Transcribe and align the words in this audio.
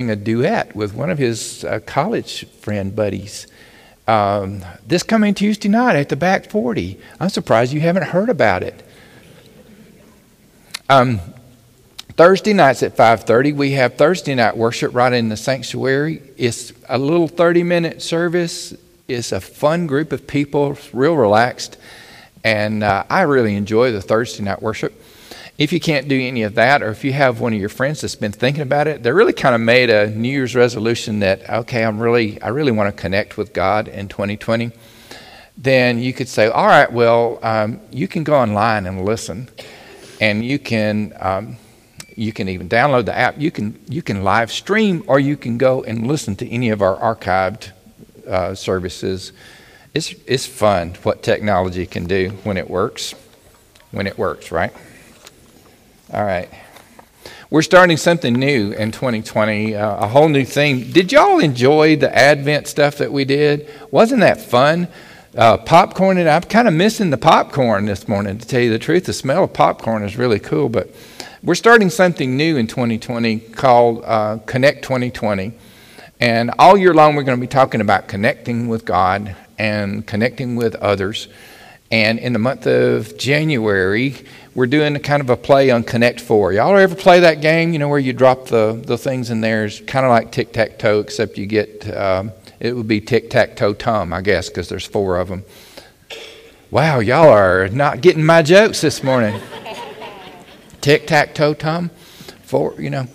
a 0.00 0.14
duet 0.14 0.76
with 0.76 0.94
one 0.94 1.10
of 1.10 1.18
his 1.18 1.64
uh, 1.64 1.80
college 1.84 2.46
friend 2.60 2.94
buddies. 2.94 3.48
Um, 4.06 4.64
this 4.86 5.02
coming 5.02 5.34
Tuesday 5.34 5.68
night 5.68 5.96
at 5.96 6.08
the 6.08 6.14
Back 6.14 6.48
40. 6.48 7.00
I'm 7.18 7.30
surprised 7.30 7.72
you 7.72 7.80
haven't 7.80 8.04
heard 8.04 8.28
about 8.28 8.62
it. 8.62 8.80
Um, 10.88 11.18
Thursday 12.12 12.52
nights 12.52 12.84
at 12.84 12.96
5:30, 12.96 13.56
we 13.56 13.72
have 13.72 13.96
Thursday 13.96 14.36
night 14.36 14.56
worship 14.56 14.94
right 14.94 15.12
in 15.12 15.30
the 15.30 15.36
sanctuary. 15.36 16.22
It's 16.36 16.72
a 16.88 16.96
little 16.96 17.28
30-minute 17.28 18.00
service. 18.00 18.74
It's 19.08 19.32
a 19.32 19.40
fun 19.40 19.88
group 19.88 20.12
of 20.12 20.28
people, 20.28 20.78
real 20.92 21.16
relaxed, 21.16 21.76
and 22.44 22.84
uh, 22.84 23.02
I 23.10 23.22
really 23.22 23.56
enjoy 23.56 23.90
the 23.90 24.00
Thursday 24.00 24.44
night 24.44 24.62
worship. 24.62 24.92
If 25.58 25.72
you 25.72 25.80
can't 25.80 26.06
do 26.06 26.18
any 26.20 26.44
of 26.44 26.54
that, 26.54 26.84
or 26.84 26.90
if 26.90 27.02
you 27.02 27.12
have 27.12 27.40
one 27.40 27.52
of 27.52 27.58
your 27.58 27.68
friends 27.68 28.00
that's 28.00 28.14
been 28.14 28.30
thinking 28.30 28.62
about 28.62 28.86
it, 28.86 29.02
they 29.02 29.10
really 29.10 29.32
kind 29.32 29.56
of 29.56 29.60
made 29.60 29.90
a 29.90 30.08
New 30.08 30.28
Year's 30.28 30.54
resolution 30.54 31.18
that 31.18 31.50
okay, 31.50 31.84
I'm 31.84 31.98
really, 31.98 32.40
I 32.40 32.48
really 32.50 32.70
want 32.70 32.94
to 32.94 33.02
connect 33.02 33.36
with 33.36 33.52
God 33.52 33.88
in 33.88 34.06
2020. 34.06 34.70
Then 35.56 35.98
you 35.98 36.12
could 36.12 36.28
say, 36.28 36.46
all 36.46 36.68
right, 36.68 36.90
well, 36.92 37.40
um, 37.42 37.80
you 37.90 38.06
can 38.06 38.22
go 38.22 38.36
online 38.36 38.86
and 38.86 39.04
listen, 39.04 39.48
and 40.20 40.44
you 40.44 40.60
can. 40.60 41.12
Um, 41.18 41.56
you 42.14 42.32
can 42.32 42.48
even 42.48 42.68
download 42.68 43.04
the 43.04 43.16
app. 43.16 43.38
You 43.38 43.52
can 43.52 43.78
you 43.88 44.02
can 44.02 44.24
live 44.24 44.50
stream, 44.50 45.04
or 45.06 45.20
you 45.20 45.36
can 45.36 45.56
go 45.56 45.84
and 45.84 46.06
listen 46.06 46.34
to 46.36 46.48
any 46.48 46.70
of 46.70 46.82
our 46.82 46.96
archived 46.96 47.70
uh, 48.28 48.56
services. 48.56 49.32
It's 49.94 50.14
it's 50.26 50.44
fun 50.44 50.94
what 51.04 51.22
technology 51.22 51.86
can 51.86 52.06
do 52.06 52.30
when 52.42 52.56
it 52.56 52.68
works. 52.68 53.14
When 53.92 54.08
it 54.08 54.18
works, 54.18 54.50
right? 54.50 54.72
All 56.10 56.24
right. 56.24 56.48
We're 57.50 57.60
starting 57.60 57.98
something 57.98 58.32
new 58.32 58.72
in 58.72 58.92
2020, 58.92 59.76
uh, 59.76 60.04
a 60.04 60.08
whole 60.08 60.30
new 60.30 60.46
theme. 60.46 60.90
Did 60.90 61.12
y'all 61.12 61.38
enjoy 61.38 61.96
the 61.96 62.14
Advent 62.16 62.66
stuff 62.66 62.96
that 62.96 63.12
we 63.12 63.26
did? 63.26 63.68
Wasn't 63.90 64.20
that 64.20 64.40
fun? 64.40 64.88
Uh, 65.36 65.58
popcorn, 65.58 66.16
and 66.16 66.26
I'm 66.26 66.40
kind 66.42 66.66
of 66.66 66.72
missing 66.72 67.10
the 67.10 67.18
popcorn 67.18 67.84
this 67.84 68.08
morning, 68.08 68.38
to 68.38 68.48
tell 68.48 68.62
you 68.62 68.70
the 68.70 68.78
truth. 68.78 69.04
The 69.04 69.12
smell 69.12 69.44
of 69.44 69.52
popcorn 69.52 70.02
is 70.02 70.16
really 70.16 70.38
cool, 70.38 70.70
but 70.70 70.88
we're 71.42 71.54
starting 71.54 71.90
something 71.90 72.38
new 72.38 72.56
in 72.56 72.68
2020 72.68 73.40
called 73.40 74.02
uh, 74.06 74.38
Connect 74.46 74.82
2020. 74.82 75.52
And 76.20 76.50
all 76.58 76.78
year 76.78 76.94
long, 76.94 77.16
we're 77.16 77.22
going 77.22 77.38
to 77.38 77.40
be 77.40 77.46
talking 77.46 77.82
about 77.82 78.08
connecting 78.08 78.68
with 78.68 78.86
God 78.86 79.36
and 79.58 80.06
connecting 80.06 80.56
with 80.56 80.74
others. 80.76 81.28
And 81.90 82.18
in 82.18 82.34
the 82.34 82.38
month 82.38 82.66
of 82.66 83.16
January, 83.16 84.14
we're 84.54 84.66
doing 84.66 84.94
a 84.94 85.00
kind 85.00 85.22
of 85.22 85.30
a 85.30 85.36
play 85.36 85.70
on 85.70 85.84
Connect 85.84 86.20
Four. 86.20 86.52
Y'all 86.52 86.76
ever 86.76 86.94
play 86.94 87.20
that 87.20 87.40
game? 87.40 87.72
You 87.72 87.78
know 87.78 87.88
where 87.88 87.98
you 87.98 88.12
drop 88.12 88.46
the, 88.46 88.80
the 88.84 88.98
things 88.98 89.30
in 89.30 89.40
there? 89.40 89.64
It's 89.64 89.80
kind 89.80 90.04
of 90.04 90.10
like 90.10 90.30
tic 90.30 90.52
tac 90.52 90.78
toe, 90.78 91.00
except 91.00 91.38
you 91.38 91.46
get 91.46 91.88
um, 91.96 92.32
it 92.60 92.76
would 92.76 92.88
be 92.88 93.00
tic 93.00 93.30
tac 93.30 93.56
toe 93.56 93.72
Tom, 93.72 94.12
I 94.12 94.20
guess, 94.20 94.48
because 94.48 94.68
there's 94.68 94.86
four 94.86 95.16
of 95.18 95.28
them. 95.28 95.44
Wow, 96.70 96.98
y'all 96.98 97.30
are 97.30 97.68
not 97.68 98.02
getting 98.02 98.24
my 98.24 98.42
jokes 98.42 98.82
this 98.82 99.02
morning. 99.02 99.40
tic 100.82 101.06
tac 101.06 101.34
toe 101.34 101.54
Tom, 101.54 101.88
four, 102.42 102.74
you 102.78 102.90
know. 102.90 103.06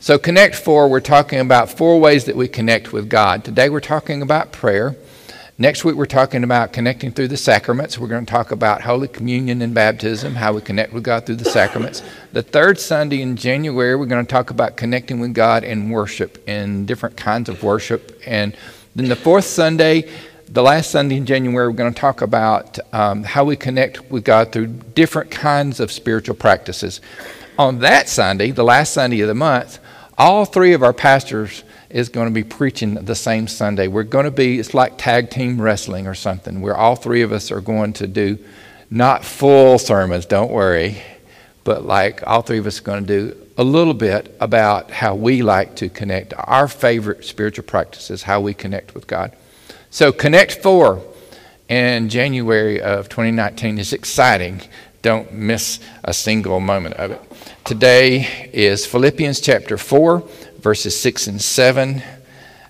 So, 0.00 0.18
Connect 0.18 0.56
Four, 0.56 0.88
we're 0.88 0.98
talking 0.98 1.38
about 1.38 1.70
four 1.70 2.00
ways 2.00 2.24
that 2.24 2.34
we 2.34 2.48
connect 2.48 2.92
with 2.92 3.08
God. 3.08 3.44
Today, 3.44 3.68
we're 3.68 3.78
talking 3.78 4.20
about 4.20 4.50
prayer. 4.50 4.96
Next 5.62 5.84
week, 5.84 5.94
we're 5.94 6.06
talking 6.06 6.42
about 6.42 6.72
connecting 6.72 7.12
through 7.12 7.28
the 7.28 7.36
sacraments. 7.36 7.96
We're 7.96 8.08
going 8.08 8.26
to 8.26 8.30
talk 8.30 8.50
about 8.50 8.82
Holy 8.82 9.06
Communion 9.06 9.62
and 9.62 9.72
baptism, 9.72 10.34
how 10.34 10.54
we 10.54 10.60
connect 10.60 10.92
with 10.92 11.04
God 11.04 11.24
through 11.24 11.36
the 11.36 11.44
sacraments. 11.44 12.02
The 12.32 12.42
third 12.42 12.80
Sunday 12.80 13.22
in 13.22 13.36
January, 13.36 13.94
we're 13.94 14.06
going 14.06 14.26
to 14.26 14.28
talk 14.28 14.50
about 14.50 14.76
connecting 14.76 15.20
with 15.20 15.34
God 15.34 15.62
in 15.62 15.88
worship, 15.88 16.42
in 16.48 16.84
different 16.84 17.16
kinds 17.16 17.48
of 17.48 17.62
worship. 17.62 18.20
And 18.26 18.56
then 18.96 19.08
the 19.08 19.14
fourth 19.14 19.44
Sunday, 19.44 20.10
the 20.48 20.64
last 20.64 20.90
Sunday 20.90 21.16
in 21.16 21.26
January, 21.26 21.68
we're 21.68 21.74
going 21.74 21.94
to 21.94 22.00
talk 22.00 22.22
about 22.22 22.80
um, 22.92 23.22
how 23.22 23.44
we 23.44 23.54
connect 23.54 24.10
with 24.10 24.24
God 24.24 24.50
through 24.50 24.66
different 24.66 25.30
kinds 25.30 25.78
of 25.78 25.92
spiritual 25.92 26.34
practices. 26.34 27.00
On 27.56 27.78
that 27.78 28.08
Sunday, 28.08 28.50
the 28.50 28.64
last 28.64 28.94
Sunday 28.94 29.20
of 29.20 29.28
the 29.28 29.34
month, 29.34 29.78
all 30.18 30.44
three 30.44 30.72
of 30.72 30.82
our 30.82 30.92
pastors 30.92 31.62
is 31.92 32.08
going 32.08 32.26
to 32.26 32.32
be 32.32 32.42
preaching 32.42 32.94
the 32.94 33.14
same 33.14 33.46
Sunday. 33.46 33.86
We're 33.86 34.02
going 34.02 34.24
to 34.24 34.30
be, 34.30 34.58
it's 34.58 34.74
like 34.74 34.98
tag 34.98 35.30
team 35.30 35.60
wrestling 35.60 36.06
or 36.06 36.14
something, 36.14 36.60
where 36.60 36.76
all 36.76 36.96
three 36.96 37.22
of 37.22 37.32
us 37.32 37.50
are 37.50 37.60
going 37.60 37.92
to 37.94 38.06
do 38.06 38.38
not 38.90 39.24
full 39.24 39.78
sermons, 39.78 40.26
don't 40.26 40.50
worry, 40.50 41.02
but 41.64 41.84
like 41.84 42.26
all 42.26 42.42
three 42.42 42.58
of 42.58 42.66
us 42.66 42.80
are 42.80 42.82
going 42.82 43.06
to 43.06 43.06
do 43.06 43.36
a 43.56 43.64
little 43.64 43.94
bit 43.94 44.34
about 44.40 44.90
how 44.90 45.14
we 45.14 45.42
like 45.42 45.76
to 45.76 45.88
connect, 45.88 46.34
our 46.36 46.68
favorite 46.68 47.24
spiritual 47.24 47.64
practices, 47.64 48.22
how 48.22 48.40
we 48.40 48.54
connect 48.54 48.94
with 48.94 49.06
God. 49.06 49.36
So, 49.90 50.10
Connect 50.10 50.62
4 50.62 51.02
in 51.68 52.08
January 52.08 52.80
of 52.80 53.08
2019 53.08 53.78
is 53.78 53.92
exciting. 53.92 54.62
Don't 55.02 55.32
miss 55.32 55.80
a 56.04 56.14
single 56.14 56.60
moment 56.60 56.94
of 56.94 57.10
it. 57.10 57.20
Today 57.64 58.50
is 58.52 58.86
Philippians 58.86 59.40
chapter 59.40 59.76
4 59.76 60.22
verses 60.62 60.98
6 61.00 61.26
and 61.26 61.42
7 61.42 62.02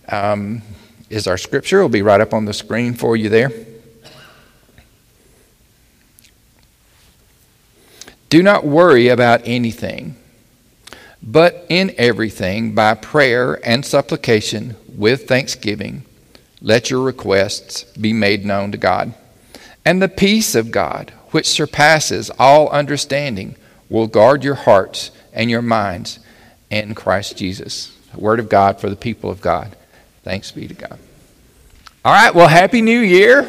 um, 0.09 0.63
is 1.11 1.27
our 1.27 1.37
scripture. 1.37 1.79
It'll 1.79 1.89
be 1.89 2.03
right 2.03 2.21
up 2.21 2.33
on 2.33 2.47
the 2.47 2.55
screen 2.55 2.95
for 2.95 3.17
you 3.17 3.29
there. 3.29 3.51
Do 8.31 8.43
not 8.43 8.65
worry 8.65 9.09
about 9.09 9.43
anything, 9.45 10.17
but 11.23 11.67
in 11.69 11.95
everything, 11.99 12.75
by 12.75 12.95
prayer 12.95 13.61
and 13.67 13.85
supplication 13.85 14.75
with 14.89 15.29
thanksgiving, 15.29 16.07
let 16.63 16.89
your 16.89 17.03
requests 17.03 17.85
be 17.93 18.15
made 18.15 18.47
known 18.47 18.73
to 18.73 18.79
God. 18.79 19.13
And 19.85 20.01
the 20.01 20.09
peace 20.09 20.55
of 20.55 20.71
God, 20.71 21.13
which 21.33 21.47
surpasses 21.47 22.31
all 22.39 22.71
understanding, 22.71 23.57
will 23.91 24.07
guard 24.07 24.45
your 24.45 24.55
hearts 24.55 25.11
and 25.35 25.51
your 25.51 25.61
minds 25.61 26.19
in 26.73 26.95
Christ 26.95 27.37
Jesus. 27.37 27.97
The 28.15 28.21
word 28.21 28.41
of 28.41 28.49
God 28.49 28.81
for 28.81 28.89
the 28.89 28.97
people 28.97 29.31
of 29.31 29.41
God. 29.41 29.77
Thanks 30.25 30.51
be 30.51 30.67
to 30.67 30.75
God. 30.75 30.99
All 32.05 32.13
right, 32.13 32.35
well, 32.35 32.49
Happy 32.49 32.81
New 32.81 33.01
Year. 33.01 33.49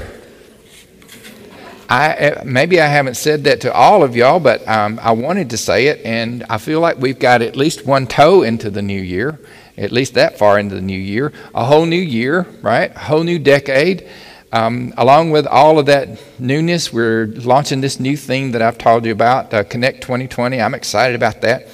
I, 1.90 2.16
uh, 2.16 2.44
maybe 2.44 2.82
I 2.82 2.88
haven't 2.88 3.16
said 3.16 3.46
that 3.46 3.62
to 3.62 3.74
all 3.74 4.04
of 4.04 4.16
y'all, 4.16 4.40
but 4.40 4.68
um, 4.68 5.00
I 5.02 5.12
wanted 5.12 5.52
to 5.52 5.58
say 5.58 5.88
it, 5.88 6.02
and 6.06 6.44
I 6.50 6.58
feel 6.58 6.80
like 6.80 6.98
we've 6.98 7.20
got 7.20 7.42
at 7.42 7.56
least 7.56 7.86
one 7.86 8.08
toe 8.08 8.42
into 8.42 8.70
the 8.70 8.82
new 8.82 9.02
year, 9.02 9.40
at 9.78 9.92
least 9.92 10.16
that 10.16 10.38
far 10.38 10.60
into 10.60 10.76
the 10.76 10.82
new 10.82 11.00
year. 11.00 11.32
A 11.56 11.64
whole 11.64 11.86
new 11.86 11.96
year, 11.96 12.46
right? 12.62 12.94
A 12.94 13.00
whole 13.00 13.24
new 13.24 13.40
decade. 13.40 14.10
Um, 14.52 14.94
along 14.98 15.32
with 15.32 15.48
all 15.48 15.80
of 15.80 15.86
that 15.86 16.22
newness, 16.40 16.92
we're 16.92 17.28
launching 17.28 17.82
this 17.82 18.00
new 18.00 18.18
thing 18.18 18.52
that 18.52 18.62
I've 18.62 18.78
told 18.78 19.06
you 19.06 19.12
about, 19.12 19.54
uh, 19.54 19.64
Connect 19.64 20.02
2020. 20.02 20.62
I'm 20.62 20.76
excited 20.76 21.16
about 21.16 21.42
that. 21.42 21.68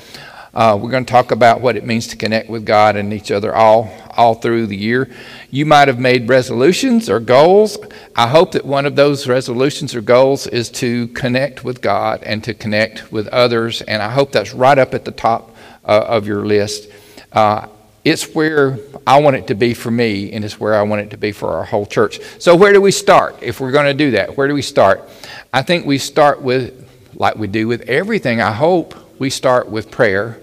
Uh, 0.60 0.76
we're 0.76 0.90
going 0.90 1.06
to 1.06 1.10
talk 1.10 1.32
about 1.32 1.62
what 1.62 1.78
it 1.78 1.86
means 1.86 2.06
to 2.08 2.18
connect 2.18 2.50
with 2.50 2.66
God 2.66 2.98
and 2.98 3.14
each 3.14 3.32
other 3.32 3.56
all, 3.56 3.90
all 4.18 4.36
through 4.36 4.68
the 4.68 4.76
year. 4.76 5.10
You 5.50 5.66
might 5.66 5.88
have 5.88 6.00
made 6.00 6.28
resolutions 6.28 7.10
or 7.10 7.22
goals. 7.22 7.78
I 8.14 8.28
hope 8.28 8.52
that 8.52 8.66
one 8.66 8.86
of 8.86 8.98
those 8.98 9.26
resolutions 9.26 9.96
or 9.96 10.02
goals 10.02 10.48
is 10.48 10.70
to 10.72 11.08
connect 11.10 11.64
with 11.64 11.82
God 11.82 12.24
and 12.24 12.44
to 12.44 12.54
connect 12.54 13.10
with 13.10 13.30
others. 13.30 13.82
And 13.84 14.02
I 14.02 14.10
hope 14.10 14.34
that's 14.34 14.54
right 14.54 14.78
up 14.78 14.94
at 14.94 15.06
the 15.06 15.14
top 15.14 15.56
uh, 15.86 16.04
of 16.06 16.28
your 16.28 16.46
list. 16.46 16.90
Uh, 17.32 17.68
it's 18.04 18.36
where 18.36 18.80
I 19.08 19.22
want 19.22 19.38
it 19.38 19.48
to 19.48 19.56
be 19.56 19.74
for 19.74 19.92
me, 19.92 20.34
and 20.34 20.44
it's 20.44 20.60
where 20.60 20.76
I 20.76 20.82
want 20.82 21.04
it 21.04 21.12
to 21.12 21.18
be 21.18 21.32
for 21.32 21.54
our 21.54 21.64
whole 21.64 21.86
church. 21.86 22.20
So, 22.38 22.54
where 22.58 22.74
do 22.74 22.82
we 22.82 22.92
start 22.92 23.38
if 23.42 23.62
we're 23.62 23.72
going 23.72 23.86
to 23.86 23.94
do 23.94 24.12
that? 24.12 24.36
Where 24.36 24.50
do 24.50 24.54
we 24.54 24.62
start? 24.62 25.10
I 25.54 25.62
think 25.62 25.86
we 25.86 26.00
start 26.00 26.42
with, 26.42 26.86
like 27.14 27.38
we 27.38 27.48
do 27.48 27.66
with 27.70 27.84
everything, 27.84 28.42
I 28.42 28.52
hope, 28.52 28.94
we 29.20 29.30
start 29.30 29.70
with 29.70 29.90
prayer. 29.90 30.42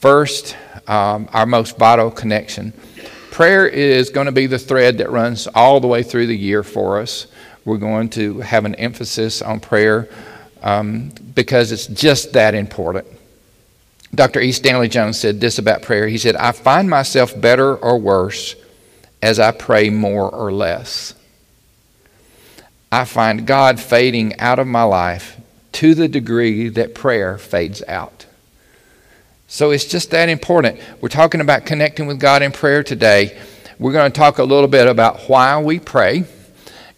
First, 0.00 0.56
um, 0.88 1.28
our 1.34 1.44
most 1.44 1.76
vital 1.76 2.10
connection. 2.10 2.72
Prayer 3.30 3.66
is 3.66 4.08
going 4.08 4.24
to 4.24 4.32
be 4.32 4.46
the 4.46 4.58
thread 4.58 4.96
that 4.96 5.10
runs 5.10 5.46
all 5.46 5.78
the 5.78 5.88
way 5.88 6.02
through 6.02 6.26
the 6.26 6.36
year 6.36 6.62
for 6.62 6.98
us. 6.98 7.26
We're 7.66 7.76
going 7.76 8.08
to 8.10 8.40
have 8.40 8.64
an 8.64 8.74
emphasis 8.76 9.42
on 9.42 9.60
prayer 9.60 10.08
um, 10.62 11.12
because 11.34 11.70
it's 11.70 11.86
just 11.86 12.32
that 12.32 12.54
important. 12.54 13.08
Dr. 14.14 14.40
E. 14.40 14.52
Stanley 14.52 14.88
Jones 14.88 15.18
said 15.18 15.38
this 15.38 15.58
about 15.58 15.82
prayer. 15.82 16.08
He 16.08 16.16
said, 16.16 16.34
I 16.34 16.52
find 16.52 16.88
myself 16.88 17.38
better 17.38 17.76
or 17.76 17.98
worse 17.98 18.56
as 19.20 19.38
I 19.38 19.50
pray 19.50 19.90
more 19.90 20.34
or 20.34 20.50
less. 20.50 21.14
I 22.90 23.04
find 23.04 23.46
God 23.46 23.78
fading 23.78 24.38
out 24.40 24.58
of 24.58 24.66
my 24.66 24.82
life 24.82 25.38
to 25.72 25.94
the 25.94 26.08
degree 26.08 26.70
that 26.70 26.94
prayer 26.94 27.36
fades 27.36 27.82
out. 27.86 28.19
So 29.52 29.72
it's 29.72 29.84
just 29.84 30.12
that 30.12 30.28
important. 30.28 30.78
We're 31.00 31.08
talking 31.08 31.40
about 31.40 31.66
connecting 31.66 32.06
with 32.06 32.20
God 32.20 32.40
in 32.42 32.52
prayer 32.52 32.84
today. 32.84 33.36
We're 33.80 33.90
going 33.90 34.12
to 34.12 34.16
talk 34.16 34.38
a 34.38 34.44
little 34.44 34.68
bit 34.68 34.86
about 34.86 35.22
why 35.22 35.60
we 35.60 35.80
pray, 35.80 36.22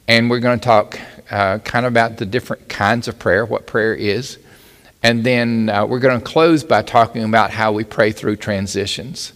and 0.07 0.29
we're 0.29 0.41
going 0.41 0.59
to 0.59 0.65
talk 0.65 1.01
uh, 1.31 1.61
kind 1.61 1.87
of 1.87 1.93
about 1.95 2.19
the 2.19 2.27
different 2.27 2.69
kinds 2.69 3.09
of 3.09 3.19
prayer, 3.19 3.47
what 3.47 3.67
prayer 3.67 3.95
is. 3.95 4.39
And 5.03 5.25
then 5.25 5.71
uh, 5.71 5.87
we're 5.87 5.99
going 5.99 6.21
to 6.21 6.25
close 6.25 6.63
by 6.63 6.83
talking 6.83 7.25
about 7.25 7.53
how 7.53 7.73
we 7.73 7.85
pray 7.85 8.13
through 8.13 8.37
transitions. 8.37 9.33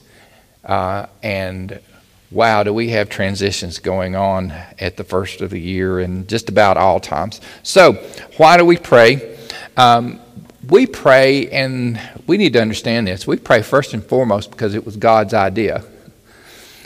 Uh, 0.63 1.07
and 1.23 1.81
wow, 2.31 2.65
do 2.65 2.75
we 2.75 2.91
have 2.91 3.09
transitions 3.09 3.79
going 3.79 4.15
on 4.15 4.51
at 4.79 4.99
the 4.99 5.05
first 5.05 5.41
of 5.41 5.49
the 5.49 5.61
year 5.61 6.01
and 6.01 6.29
just 6.29 6.51
about 6.51 6.77
all 6.77 7.01
times. 7.01 7.41
So, 7.63 7.95
why 8.37 8.59
do 8.59 8.67
we 8.67 8.77
pray? 8.77 9.39
Um, 9.79 10.21
we 10.69 10.87
pray, 10.87 11.49
and 11.49 12.01
we 12.27 12.37
need 12.37 12.53
to 12.55 12.61
understand 12.61 13.07
this. 13.07 13.27
We 13.27 13.37
pray 13.37 13.63
first 13.63 13.95
and 13.95 14.05
foremost 14.05 14.51
because 14.51 14.75
it 14.75 14.85
was 14.85 14.97
God's 14.97 15.35
idea. 15.35 15.85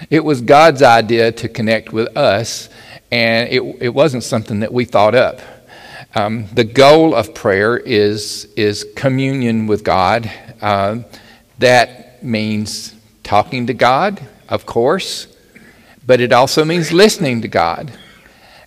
It 0.08 0.24
was 0.24 0.40
God's 0.40 0.82
idea 0.82 1.32
to 1.32 1.48
connect 1.48 1.92
with 1.92 2.16
us, 2.16 2.68
and 3.10 3.48
it, 3.48 3.60
it 3.80 3.88
wasn't 3.90 4.24
something 4.24 4.60
that 4.60 4.72
we 4.72 4.84
thought 4.84 5.14
up. 5.14 5.40
Um, 6.14 6.46
the 6.52 6.64
goal 6.64 7.14
of 7.14 7.34
prayer 7.34 7.76
is, 7.76 8.46
is 8.56 8.86
communion 8.96 9.66
with 9.66 9.84
God. 9.84 10.30
Uh, 10.60 11.00
that 11.58 12.22
means 12.22 12.94
talking 13.22 13.66
to 13.66 13.74
God, 13.74 14.20
of 14.48 14.66
course, 14.66 15.28
but 16.06 16.20
it 16.20 16.32
also 16.32 16.64
means 16.64 16.92
listening 16.92 17.42
to 17.42 17.48
God. 17.48 17.92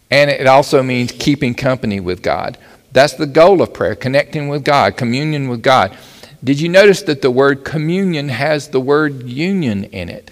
And 0.10 0.30
it 0.30 0.48
also 0.48 0.84
means 0.84 1.12
keeping 1.12 1.56
company 1.56 2.00
with 2.00 2.22
God. 2.22 2.58
That's 2.92 3.14
the 3.14 3.26
goal 3.26 3.62
of 3.62 3.74
prayer 3.74 3.96
connecting 3.96 4.48
with 4.48 4.64
God, 4.64 4.96
communion 4.96 5.50
with 5.50 5.64
God. 5.64 5.98
Did 6.44 6.60
you 6.60 6.70
notice 6.70 7.02
that 7.04 7.22
the 7.22 7.32
word 7.32 7.64
communion 7.64 8.30
has 8.30 8.70
the 8.70 8.80
word 8.80 9.24
union 9.24 9.86
in 9.86 10.10
it? 10.10 10.32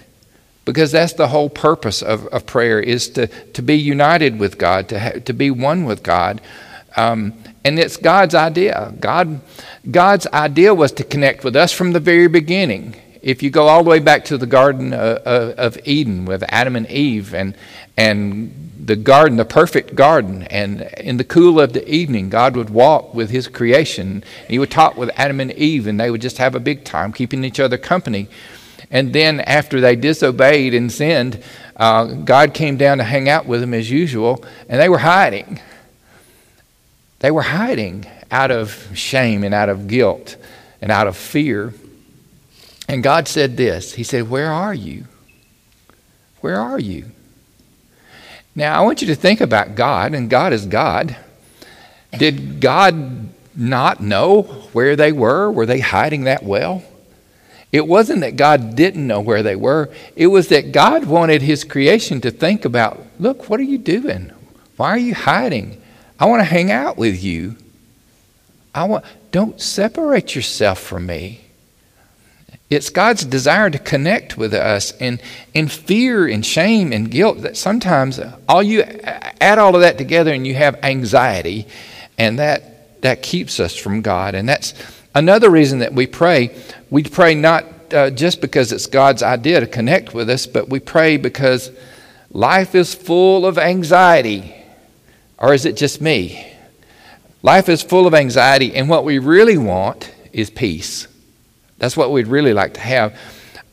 Because 0.65 0.91
that's 0.91 1.13
the 1.13 1.29
whole 1.29 1.49
purpose 1.49 2.01
of, 2.01 2.27
of 2.27 2.45
prayer 2.45 2.79
is 2.79 3.09
to, 3.09 3.27
to 3.27 3.61
be 3.61 3.75
united 3.75 4.37
with 4.39 4.57
God, 4.57 4.89
to, 4.89 4.99
ha- 4.99 5.19
to 5.25 5.33
be 5.33 5.49
one 5.49 5.85
with 5.85 6.03
God. 6.03 6.41
Um, 6.95 7.33
and 7.63 7.79
it's 7.79 7.97
God's 7.97 8.35
idea. 8.35 8.93
God, 8.99 9.41
God's 9.89 10.27
idea 10.27 10.75
was 10.75 10.91
to 10.93 11.03
connect 11.03 11.43
with 11.43 11.55
us 11.55 11.71
from 11.71 11.93
the 11.93 11.99
very 11.99 12.27
beginning. 12.27 12.95
If 13.21 13.41
you 13.41 13.49
go 13.49 13.67
all 13.67 13.83
the 13.83 13.89
way 13.89 13.99
back 13.99 14.25
to 14.25 14.37
the 14.37 14.47
Garden 14.47 14.93
of, 14.93 15.17
of 15.25 15.79
Eden 15.85 16.25
with 16.25 16.43
Adam 16.49 16.75
and 16.75 16.89
Eve 16.89 17.33
and, 17.33 17.55
and 18.01 18.71
the 18.83 18.95
garden, 18.95 19.37
the 19.37 19.45
perfect 19.45 19.93
garden, 19.93 20.41
and 20.43 20.81
in 20.97 21.17
the 21.17 21.23
cool 21.23 21.59
of 21.59 21.73
the 21.73 21.87
evening, 21.87 22.29
God 22.29 22.55
would 22.55 22.71
walk 22.71 23.13
with 23.13 23.29
His 23.29 23.47
creation. 23.47 24.23
He 24.47 24.57
would 24.57 24.71
talk 24.71 24.97
with 24.97 25.11
Adam 25.15 25.39
and 25.39 25.51
Eve, 25.51 25.85
and 25.85 25.99
they 25.99 26.09
would 26.09 26.21
just 26.21 26.39
have 26.39 26.55
a 26.55 26.59
big 26.59 26.83
time, 26.83 27.13
keeping 27.13 27.43
each 27.43 27.59
other 27.59 27.77
company. 27.77 28.27
And 28.89 29.13
then, 29.13 29.39
after 29.41 29.79
they 29.79 29.95
disobeyed 29.95 30.73
and 30.73 30.91
sinned, 30.91 31.43
uh, 31.75 32.05
God 32.05 32.55
came 32.55 32.75
down 32.75 32.97
to 32.97 33.03
hang 33.03 33.29
out 33.29 33.45
with 33.45 33.61
them 33.61 33.75
as 33.75 33.91
usual, 33.91 34.43
and 34.67 34.81
they 34.81 34.89
were 34.89 34.97
hiding. 34.97 35.59
They 37.19 37.29
were 37.29 37.43
hiding 37.43 38.07
out 38.31 38.49
of 38.49 38.89
shame 38.95 39.43
and 39.43 39.53
out 39.53 39.69
of 39.69 39.87
guilt 39.87 40.37
and 40.81 40.91
out 40.91 41.05
of 41.05 41.15
fear. 41.15 41.75
And 42.87 43.03
God 43.03 43.27
said 43.27 43.57
this 43.57 43.93
He 43.93 44.03
said, 44.03 44.27
Where 44.27 44.51
are 44.51 44.73
you? 44.73 45.05
Where 46.39 46.59
are 46.59 46.79
you? 46.79 47.11
Now, 48.55 48.79
I 48.79 48.83
want 48.83 49.01
you 49.01 49.07
to 49.07 49.15
think 49.15 49.41
about 49.41 49.75
God, 49.75 50.13
and 50.13 50.29
God 50.29 50.53
is 50.53 50.65
God. 50.65 51.15
Did 52.17 52.59
God 52.59 53.29
not 53.55 54.01
know 54.01 54.43
where 54.73 54.95
they 54.95 55.11
were? 55.11 55.51
Were 55.51 55.65
they 55.65 55.79
hiding 55.79 56.25
that 56.25 56.43
well? 56.43 56.83
It 57.71 57.87
wasn't 57.87 58.19
that 58.21 58.35
God 58.35 58.75
didn't 58.75 59.07
know 59.07 59.21
where 59.21 59.41
they 59.43 59.55
were, 59.55 59.89
it 60.15 60.27
was 60.27 60.49
that 60.49 60.73
God 60.73 61.05
wanted 61.05 61.41
His 61.41 61.63
creation 61.63 62.19
to 62.21 62.31
think 62.31 62.65
about 62.65 62.99
look, 63.19 63.49
what 63.49 63.59
are 63.59 63.63
you 63.63 63.77
doing? 63.77 64.31
Why 64.75 64.89
are 64.89 64.97
you 64.97 65.13
hiding? 65.13 65.81
I 66.19 66.25
want 66.25 66.41
to 66.41 66.45
hang 66.45 66.71
out 66.71 66.97
with 66.97 67.23
you. 67.23 67.55
I 68.73 68.85
want, 68.85 69.05
don't 69.31 69.61
separate 69.61 70.35
yourself 70.35 70.79
from 70.79 71.05
me. 71.05 71.41
It's 72.71 72.89
God's 72.89 73.25
desire 73.25 73.69
to 73.69 73.77
connect 73.77 74.37
with 74.37 74.53
us. 74.53 74.93
And 74.93 75.21
in 75.53 75.67
fear 75.67 76.25
and 76.25 76.45
shame 76.45 76.93
and 76.93 77.11
guilt, 77.11 77.41
that 77.41 77.57
sometimes 77.57 78.17
all 78.47 78.63
you 78.63 78.83
add 78.83 79.59
all 79.59 79.75
of 79.75 79.81
that 79.81 79.97
together 79.97 80.31
and 80.31 80.47
you 80.47 80.55
have 80.55 80.79
anxiety, 80.81 81.67
and 82.17 82.39
that, 82.39 83.01
that 83.01 83.23
keeps 83.23 83.59
us 83.59 83.75
from 83.75 84.01
God. 84.01 84.35
And 84.35 84.47
that's 84.47 84.73
another 85.13 85.49
reason 85.49 85.79
that 85.79 85.93
we 85.93 86.07
pray. 86.07 86.57
We 86.89 87.03
pray 87.03 87.35
not 87.35 87.65
uh, 87.93 88.09
just 88.09 88.39
because 88.39 88.71
it's 88.71 88.87
God's 88.87 89.21
idea 89.21 89.59
to 89.59 89.67
connect 89.67 90.13
with 90.13 90.29
us, 90.29 90.47
but 90.47 90.69
we 90.69 90.79
pray 90.79 91.17
because 91.17 91.71
life 92.31 92.73
is 92.73 92.95
full 92.95 93.45
of 93.45 93.57
anxiety. 93.57 94.55
Or 95.37 95.53
is 95.53 95.65
it 95.65 95.75
just 95.75 95.99
me? 95.99 96.47
Life 97.43 97.67
is 97.67 97.83
full 97.83 98.07
of 98.07 98.13
anxiety, 98.13 98.75
and 98.75 98.87
what 98.87 99.03
we 99.03 99.19
really 99.19 99.57
want 99.57 100.13
is 100.31 100.49
peace. 100.49 101.09
That's 101.81 101.97
what 101.97 102.11
we'd 102.11 102.27
really 102.27 102.53
like 102.53 102.75
to 102.75 102.79
have. 102.79 103.19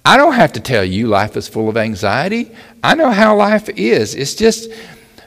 I 0.03 0.17
don't 0.17 0.33
have 0.33 0.55
to 0.55 0.61
tell 0.61 0.83
you 0.83 1.09
life 1.09 1.37
is 1.37 1.47
full 1.47 1.69
of 1.69 1.77
anxiety. 1.77 2.51
I 2.83 2.95
know 2.95 3.11
how 3.11 3.37
life 3.37 3.69
is. 3.69 4.15
It's 4.15 4.35
just, 4.35 4.71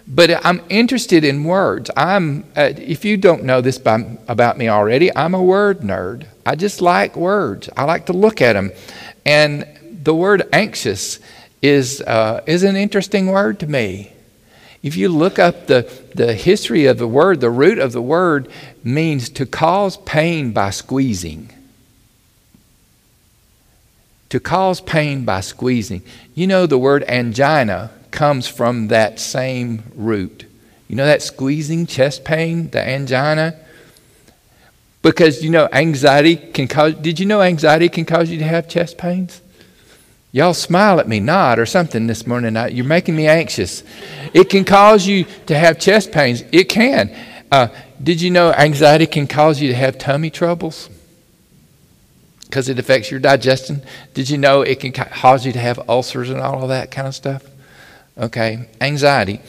but 0.07 0.43
I'm 0.43 0.63
interested 0.67 1.23
in 1.23 1.43
words. 1.43 1.91
I'm, 1.95 2.43
uh, 2.55 2.73
if 2.75 3.05
you 3.05 3.17
don't 3.17 3.43
know 3.43 3.61
this 3.61 3.77
by, 3.77 4.17
about 4.27 4.57
me 4.57 4.67
already, 4.67 5.15
I'm 5.15 5.35
a 5.35 5.43
word 5.43 5.81
nerd. 5.81 6.25
I 6.43 6.55
just 6.55 6.81
like 6.81 7.15
words. 7.15 7.69
I 7.77 7.83
like 7.83 8.07
to 8.07 8.13
look 8.13 8.41
at 8.41 8.53
them, 8.53 8.71
and 9.27 9.67
the 10.03 10.15
word 10.15 10.49
anxious 10.51 11.19
is 11.61 12.01
uh, 12.01 12.41
is 12.47 12.63
an 12.63 12.75
interesting 12.75 13.27
word 13.27 13.59
to 13.59 13.67
me. 13.67 14.11
If 14.81 14.97
you 14.97 15.09
look 15.09 15.37
up 15.37 15.67
the, 15.67 15.87
the 16.15 16.33
history 16.33 16.87
of 16.87 16.97
the 16.97 17.07
word, 17.07 17.41
the 17.41 17.51
root 17.51 17.77
of 17.77 17.91
the 17.91 18.01
word 18.01 18.49
means 18.83 19.29
to 19.29 19.45
cause 19.45 19.97
pain 19.97 20.51
by 20.51 20.71
squeezing 20.71 21.51
to 24.31 24.39
cause 24.39 24.79
pain 24.79 25.25
by 25.25 25.41
squeezing. 25.41 26.01
You 26.33 26.47
know, 26.47 26.65
the 26.65 26.77
word 26.77 27.03
angina 27.03 27.91
comes 28.11 28.47
from 28.47 28.87
that 28.87 29.19
same 29.19 29.83
root. 29.93 30.45
You 30.87 30.95
know 30.95 31.05
that 31.05 31.21
squeezing 31.21 31.85
chest 31.85 32.23
pain, 32.23 32.69
the 32.69 32.81
angina? 32.81 33.59
Because, 35.01 35.43
you 35.43 35.49
know, 35.49 35.67
anxiety 35.73 36.37
can 36.37 36.69
cause, 36.69 36.93
did 36.95 37.19
you 37.19 37.25
know 37.25 37.41
anxiety 37.41 37.89
can 37.89 38.05
cause 38.05 38.29
you 38.29 38.39
to 38.39 38.45
have 38.45 38.69
chest 38.69 38.97
pains? 38.97 39.41
Y'all 40.31 40.53
smile 40.53 41.01
at 41.01 41.09
me, 41.09 41.19
nod 41.19 41.59
or 41.59 41.65
something 41.65 42.07
this 42.07 42.25
morning. 42.25 42.55
You're 42.73 42.85
making 42.85 43.17
me 43.17 43.27
anxious. 43.27 43.83
It 44.33 44.49
can 44.49 44.63
cause 44.63 45.05
you 45.05 45.25
to 45.47 45.57
have 45.57 45.77
chest 45.77 46.13
pains. 46.13 46.41
It 46.53 46.69
can. 46.69 47.13
Uh, 47.51 47.67
did 48.01 48.21
you 48.21 48.31
know 48.31 48.53
anxiety 48.53 49.07
can 49.07 49.27
cause 49.27 49.59
you 49.59 49.67
to 49.67 49.75
have 49.75 49.97
tummy 49.97 50.29
troubles? 50.29 50.89
Because 52.51 52.67
it 52.67 52.77
affects 52.77 53.09
your 53.09 53.21
digestion. 53.21 53.81
Did 54.13 54.29
you 54.29 54.37
know 54.37 54.61
it 54.61 54.81
can 54.81 54.91
cause 54.91 55.45
you 55.45 55.53
to 55.53 55.59
have 55.59 55.79
ulcers 55.87 56.29
and 56.29 56.41
all 56.41 56.63
of 56.63 56.67
that 56.67 56.91
kind 56.91 57.07
of 57.07 57.15
stuff? 57.15 57.45
Okay, 58.17 58.67
anxiety. 58.81 59.39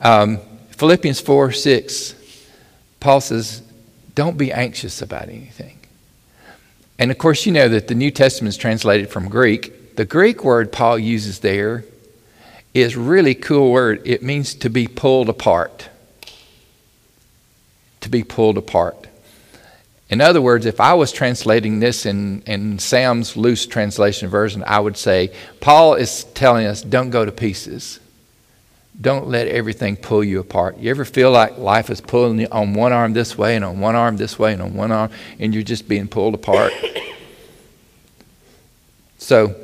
Um, 0.00 0.38
Philippians 0.72 1.20
4 1.20 1.52
6, 1.52 2.14
Paul 2.98 3.20
says, 3.20 3.62
Don't 4.16 4.36
be 4.36 4.52
anxious 4.52 5.00
about 5.00 5.28
anything. 5.28 5.78
And 6.98 7.12
of 7.12 7.18
course, 7.18 7.46
you 7.46 7.52
know 7.52 7.68
that 7.68 7.86
the 7.86 7.94
New 7.94 8.10
Testament 8.10 8.48
is 8.48 8.56
translated 8.56 9.08
from 9.08 9.28
Greek. 9.28 9.94
The 9.94 10.04
Greek 10.04 10.42
word 10.42 10.72
Paul 10.72 10.98
uses 10.98 11.38
there 11.38 11.84
is 12.74 12.96
really 12.96 13.36
cool 13.36 13.70
word. 13.70 14.02
It 14.04 14.20
means 14.20 14.54
to 14.56 14.68
be 14.68 14.88
pulled 14.88 15.28
apart. 15.28 15.88
To 18.00 18.08
be 18.08 18.24
pulled 18.24 18.58
apart. 18.58 19.07
In 20.10 20.22
other 20.22 20.40
words, 20.40 20.64
if 20.64 20.80
I 20.80 20.94
was 20.94 21.12
translating 21.12 21.80
this 21.80 22.06
in, 22.06 22.42
in 22.42 22.78
Sam's 22.78 23.36
loose 23.36 23.66
translation 23.66 24.28
version, 24.28 24.64
I 24.66 24.80
would 24.80 24.96
say, 24.96 25.32
Paul 25.60 25.94
is 25.94 26.24
telling 26.24 26.66
us, 26.66 26.82
don't 26.82 27.10
go 27.10 27.24
to 27.26 27.32
pieces. 27.32 28.00
Don't 29.00 29.28
let 29.28 29.46
everything 29.48 29.96
pull 29.96 30.24
you 30.24 30.40
apart. 30.40 30.78
You 30.78 30.90
ever 30.90 31.04
feel 31.04 31.30
like 31.30 31.58
life 31.58 31.90
is 31.90 32.00
pulling 32.00 32.40
you 32.40 32.48
on 32.50 32.74
one 32.74 32.92
arm 32.92 33.12
this 33.12 33.36
way 33.36 33.54
and 33.54 33.64
on 33.64 33.80
one 33.80 33.94
arm 33.94 34.16
this 34.16 34.38
way 34.38 34.54
and 34.54 34.62
on 34.62 34.74
one 34.74 34.90
arm, 34.90 35.10
and 35.38 35.52
you're 35.52 35.62
just 35.62 35.88
being 35.88 36.08
pulled 36.08 36.34
apart? 36.34 36.72
So, 39.20 39.56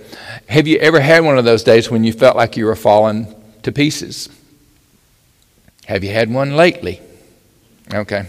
have 0.48 0.66
you 0.66 0.78
ever 0.78 1.00
had 1.00 1.24
one 1.24 1.38
of 1.38 1.44
those 1.44 1.62
days 1.62 1.88
when 1.88 2.02
you 2.02 2.12
felt 2.12 2.36
like 2.36 2.56
you 2.56 2.66
were 2.66 2.74
falling 2.74 3.32
to 3.62 3.70
pieces? 3.70 4.28
Have 5.86 6.02
you 6.02 6.10
had 6.10 6.28
one 6.28 6.56
lately? 6.56 7.00
Okay. 7.94 8.26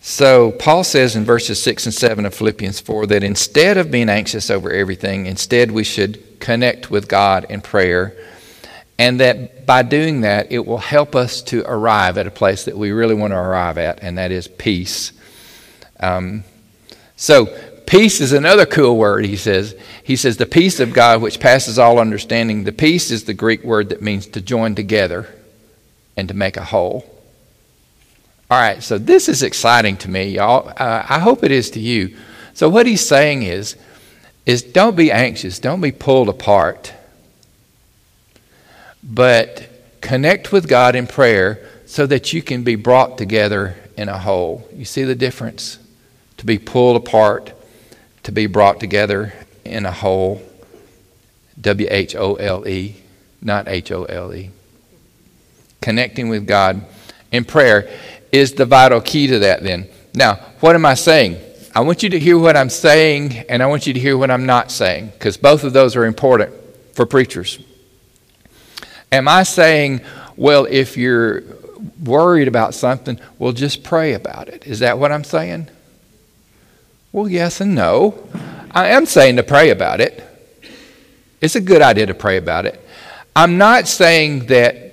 So, 0.00 0.52
Paul 0.52 0.84
says 0.84 1.16
in 1.16 1.24
verses 1.24 1.60
6 1.62 1.86
and 1.86 1.94
7 1.94 2.24
of 2.24 2.34
Philippians 2.34 2.80
4 2.80 3.06
that 3.06 3.24
instead 3.24 3.76
of 3.76 3.90
being 3.90 4.08
anxious 4.08 4.50
over 4.50 4.70
everything, 4.70 5.26
instead 5.26 5.72
we 5.72 5.84
should 5.84 6.38
connect 6.40 6.90
with 6.90 7.08
God 7.08 7.46
in 7.50 7.60
prayer. 7.60 8.16
And 8.96 9.20
that 9.20 9.66
by 9.66 9.82
doing 9.82 10.22
that, 10.22 10.50
it 10.50 10.66
will 10.66 10.78
help 10.78 11.14
us 11.14 11.42
to 11.42 11.64
arrive 11.66 12.18
at 12.18 12.26
a 12.26 12.32
place 12.32 12.64
that 12.64 12.76
we 12.76 12.90
really 12.90 13.14
want 13.14 13.32
to 13.32 13.38
arrive 13.38 13.78
at, 13.78 14.02
and 14.02 14.18
that 14.18 14.32
is 14.32 14.48
peace. 14.48 15.12
Um, 16.00 16.44
so, 17.16 17.46
peace 17.86 18.20
is 18.20 18.32
another 18.32 18.66
cool 18.66 18.96
word, 18.96 19.24
he 19.24 19.36
says. 19.36 19.74
He 20.02 20.16
says, 20.16 20.36
the 20.36 20.46
peace 20.46 20.80
of 20.80 20.92
God 20.92 21.20
which 21.20 21.40
passes 21.40 21.78
all 21.78 21.98
understanding. 21.98 22.64
The 22.64 22.72
peace 22.72 23.10
is 23.10 23.24
the 23.24 23.34
Greek 23.34 23.64
word 23.64 23.88
that 23.90 24.02
means 24.02 24.26
to 24.28 24.40
join 24.40 24.74
together 24.74 25.28
and 26.16 26.28
to 26.28 26.34
make 26.34 26.56
a 26.56 26.64
whole. 26.64 27.17
All 28.50 28.58
right, 28.58 28.82
so 28.82 28.96
this 28.96 29.28
is 29.28 29.42
exciting 29.42 29.98
to 29.98 30.10
me, 30.10 30.30
y'all. 30.30 30.70
Uh, 30.70 31.04
I 31.06 31.18
hope 31.18 31.44
it 31.44 31.50
is 31.50 31.70
to 31.72 31.80
you. 31.80 32.16
So, 32.54 32.70
what 32.70 32.86
he's 32.86 33.06
saying 33.06 33.42
is, 33.42 33.76
is 34.46 34.62
don't 34.62 34.96
be 34.96 35.12
anxious, 35.12 35.58
don't 35.58 35.82
be 35.82 35.92
pulled 35.92 36.30
apart, 36.30 36.94
but 39.02 39.68
connect 40.00 40.50
with 40.50 40.66
God 40.66 40.94
in 40.94 41.06
prayer 41.06 41.62
so 41.84 42.06
that 42.06 42.32
you 42.32 42.40
can 42.40 42.62
be 42.62 42.74
brought 42.74 43.18
together 43.18 43.76
in 43.98 44.08
a 44.08 44.18
whole. 44.18 44.66
You 44.72 44.86
see 44.86 45.04
the 45.04 45.14
difference? 45.14 45.78
To 46.38 46.46
be 46.46 46.58
pulled 46.58 46.96
apart, 46.96 47.52
to 48.22 48.32
be 48.32 48.46
brought 48.46 48.80
together 48.80 49.34
in 49.66 49.84
a 49.84 49.92
whole. 49.92 50.40
W 51.60 51.88
H 51.90 52.16
O 52.16 52.36
L 52.36 52.66
E, 52.66 52.96
not 53.42 53.68
H 53.68 53.92
O 53.92 54.04
L 54.04 54.32
E. 54.32 54.50
Connecting 55.82 56.30
with 56.30 56.46
God 56.46 56.86
in 57.30 57.44
prayer 57.44 57.90
is 58.32 58.52
the 58.52 58.66
vital 58.66 59.00
key 59.00 59.26
to 59.28 59.38
that, 59.40 59.62
then. 59.62 59.88
Now, 60.14 60.34
what 60.60 60.74
am 60.74 60.84
I 60.84 60.94
saying? 60.94 61.38
I 61.74 61.80
want 61.80 62.02
you 62.02 62.10
to 62.10 62.18
hear 62.18 62.38
what 62.38 62.56
I'm 62.56 62.70
saying, 62.70 63.44
and 63.48 63.62
I 63.62 63.66
want 63.66 63.86
you 63.86 63.92
to 63.92 64.00
hear 64.00 64.16
what 64.16 64.30
I'm 64.30 64.46
not 64.46 64.70
saying, 64.70 65.10
because 65.10 65.36
both 65.36 65.64
of 65.64 65.72
those 65.72 65.96
are 65.96 66.04
important 66.04 66.52
for 66.92 67.06
preachers. 67.06 67.60
Am 69.12 69.28
I 69.28 69.42
saying, 69.42 70.00
well, 70.36 70.66
if 70.68 70.96
you're 70.96 71.42
worried 72.04 72.48
about 72.48 72.74
something, 72.74 73.20
well, 73.38 73.52
just 73.52 73.84
pray 73.84 74.14
about 74.14 74.48
it? 74.48 74.66
Is 74.66 74.80
that 74.80 74.98
what 74.98 75.12
I'm 75.12 75.24
saying? 75.24 75.68
Well, 77.12 77.28
yes 77.28 77.60
and 77.60 77.74
no. 77.74 78.28
I 78.70 78.88
am 78.88 79.06
saying 79.06 79.36
to 79.36 79.42
pray 79.42 79.70
about 79.70 80.00
it. 80.00 80.22
It's 81.40 81.54
a 81.54 81.60
good 81.60 81.80
idea 81.80 82.06
to 82.06 82.14
pray 82.14 82.36
about 82.36 82.66
it. 82.66 82.84
I'm 83.34 83.56
not 83.56 83.86
saying 83.86 84.46
that 84.46 84.87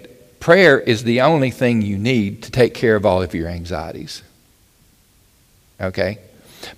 prayer 0.45 0.79
is 0.79 1.03
the 1.03 1.21
only 1.21 1.49
thing 1.49 1.81
you 1.81 1.97
need 1.97 2.43
to 2.43 2.51
take 2.51 2.75
care 2.75 2.95
of 2.95 3.03
all 3.03 3.23
of 3.23 3.33
your 3.33 3.47
anxieties. 3.47 4.21
Okay? 5.81 6.19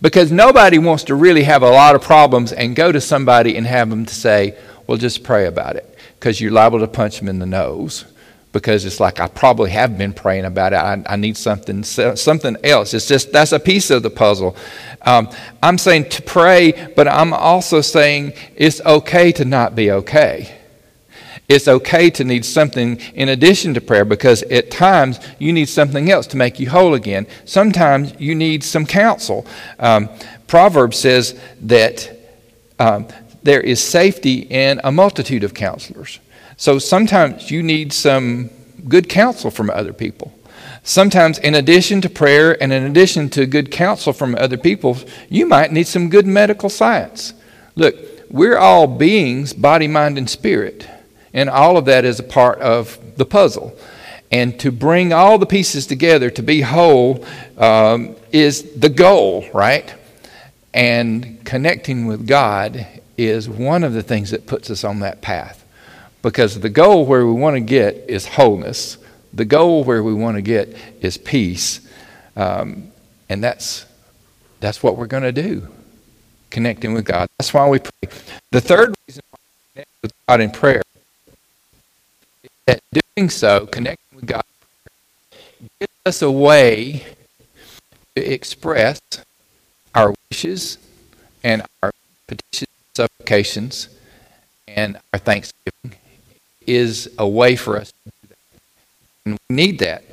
Because 0.01 0.31
nobody 0.31 0.77
wants 0.77 1.03
to 1.03 1.15
really 1.15 1.43
have 1.43 1.63
a 1.63 1.69
lot 1.69 1.93
of 1.93 2.01
problems 2.01 2.53
and 2.53 2.77
go 2.77 2.93
to 2.93 3.01
somebody 3.01 3.57
and 3.57 3.67
have 3.67 3.89
them 3.89 4.05
to 4.05 4.15
say, 4.15 4.57
well, 4.87 4.97
just 4.97 5.21
pray 5.21 5.47
about 5.47 5.75
it. 5.75 5.97
Because 6.17 6.39
you're 6.39 6.53
liable 6.53 6.79
to 6.79 6.87
punch 6.87 7.19
them 7.19 7.27
in 7.27 7.39
the 7.39 7.45
nose. 7.45 8.05
Because 8.53 8.85
it's 8.85 9.01
like, 9.01 9.19
I 9.19 9.27
probably 9.27 9.71
have 9.71 9.97
been 9.97 10.13
praying 10.13 10.45
about 10.45 10.71
it. 10.71 10.77
I, 10.77 11.03
I 11.05 11.17
need 11.17 11.35
something, 11.35 11.83
something 11.83 12.55
else. 12.63 12.93
It's 12.93 13.05
just, 13.05 13.33
that's 13.33 13.51
a 13.51 13.59
piece 13.59 13.89
of 13.89 14.01
the 14.01 14.09
puzzle. 14.09 14.55
Um, 15.01 15.29
I'm 15.61 15.77
saying 15.77 16.07
to 16.11 16.21
pray, 16.21 16.93
but 16.95 17.09
I'm 17.09 17.33
also 17.33 17.81
saying 17.81 18.31
it's 18.55 18.79
okay 18.79 19.33
to 19.33 19.43
not 19.43 19.75
be 19.75 19.91
okay. 19.91 20.56
It's 21.47 21.67
okay 21.69 22.09
to 22.09 22.25
need 22.25 22.43
something 22.43 22.97
in 23.13 23.29
addition 23.29 23.73
to 23.75 23.81
prayer 23.81 24.03
because 24.03 24.43
at 24.43 24.69
times 24.69 25.19
you 25.39 25.53
need 25.53 25.69
something 25.69 26.11
else 26.11 26.27
to 26.27 26.37
make 26.37 26.59
you 26.59 26.69
whole 26.69 26.93
again. 26.93 27.25
Sometimes 27.45 28.13
you 28.19 28.35
need 28.35 28.63
some 28.65 28.85
counsel. 28.85 29.45
Um, 29.79 30.09
Proverbs 30.47 30.99
says 30.99 31.39
that 31.61 32.11
um, 32.79 33.07
there 33.43 33.61
is 33.61 33.81
safety 33.81 34.39
in 34.39 34.81
a 34.83 34.91
multitude 34.91 35.45
of 35.45 35.53
counselors. 35.53 36.19
So 36.57 36.79
sometimes 36.79 37.49
you 37.49 37.63
need 37.63 37.93
some 37.93 38.49
good 38.89 39.07
counsel 39.07 39.49
from 39.49 39.69
other 39.69 39.93
people. 39.93 40.33
Sometimes, 40.83 41.37
in 41.39 41.55
addition 41.55 42.01
to 42.01 42.09
prayer 42.09 42.61
and 42.61 42.71
in 42.71 42.83
addition 42.83 43.29
to 43.31 43.45
good 43.45 43.71
counsel 43.71 44.13
from 44.13 44.35
other 44.35 44.57
people, 44.57 44.97
you 45.29 45.45
might 45.45 45.71
need 45.71 45.87
some 45.87 46.09
good 46.09 46.25
medical 46.25 46.69
science. 46.69 47.33
Look, 47.75 47.95
we're 48.29 48.57
all 48.57 48.87
beings, 48.87 49.53
body, 49.53 49.87
mind, 49.87 50.17
and 50.17 50.29
spirit. 50.29 50.87
And 51.33 51.49
all 51.49 51.77
of 51.77 51.85
that 51.85 52.05
is 52.05 52.19
a 52.19 52.23
part 52.23 52.59
of 52.59 52.97
the 53.17 53.25
puzzle. 53.25 53.77
And 54.31 54.59
to 54.59 54.71
bring 54.71 55.13
all 55.13 55.37
the 55.37 55.45
pieces 55.45 55.87
together 55.87 56.29
to 56.31 56.43
be 56.43 56.61
whole 56.61 57.25
um, 57.57 58.15
is 58.31 58.73
the 58.73 58.89
goal, 58.89 59.47
right? 59.53 59.93
And 60.73 61.43
connecting 61.45 62.07
with 62.07 62.27
God 62.27 62.85
is 63.17 63.47
one 63.47 63.83
of 63.83 63.93
the 63.93 64.03
things 64.03 64.31
that 64.31 64.45
puts 64.45 64.69
us 64.69 64.83
on 64.83 64.99
that 64.99 65.21
path. 65.21 65.63
Because 66.21 66.59
the 66.59 66.69
goal 66.69 67.05
where 67.05 67.25
we 67.25 67.33
want 67.33 67.55
to 67.55 67.61
get 67.61 67.95
is 68.09 68.27
wholeness, 68.27 68.97
the 69.33 69.45
goal 69.45 69.83
where 69.83 70.03
we 70.03 70.13
want 70.13 70.35
to 70.35 70.41
get 70.41 70.75
is 71.01 71.17
peace. 71.17 71.79
Um, 72.35 72.91
and 73.29 73.43
that's, 73.43 73.85
that's 74.59 74.83
what 74.83 74.97
we're 74.97 75.07
going 75.07 75.23
to 75.23 75.31
do, 75.31 75.67
connecting 76.49 76.93
with 76.93 77.05
God. 77.05 77.27
That's 77.39 77.53
why 77.53 77.67
we 77.69 77.79
pray. 77.79 78.09
The 78.51 78.61
third 78.61 78.93
reason 79.07 79.21
why 79.31 79.37
we 79.39 79.71
connect 79.73 79.89
with 80.01 80.11
God 80.27 80.41
in 80.41 80.51
prayer 80.51 80.81
that 82.67 82.79
doing 83.15 83.29
so, 83.29 83.65
connecting 83.65 84.15
with 84.15 84.27
God, 84.27 84.43
gives 85.79 85.91
us 86.05 86.21
a 86.21 86.29
way 86.29 87.05
to 88.15 88.33
express 88.33 89.01
our 89.95 90.13
wishes 90.29 90.77
and 91.43 91.63
our 91.81 91.91
petitions, 92.27 92.69
supplications, 92.93 93.89
and 94.67 94.97
our 95.13 95.19
thanksgiving 95.19 95.97
is 96.67 97.09
a 97.17 97.27
way 97.27 97.55
for 97.55 97.77
us 97.77 97.91
to 97.91 98.11
do 98.21 98.27
that. 98.29 98.37
And 99.25 99.39
we 99.49 99.55
need 99.55 99.79
that. 99.79 100.03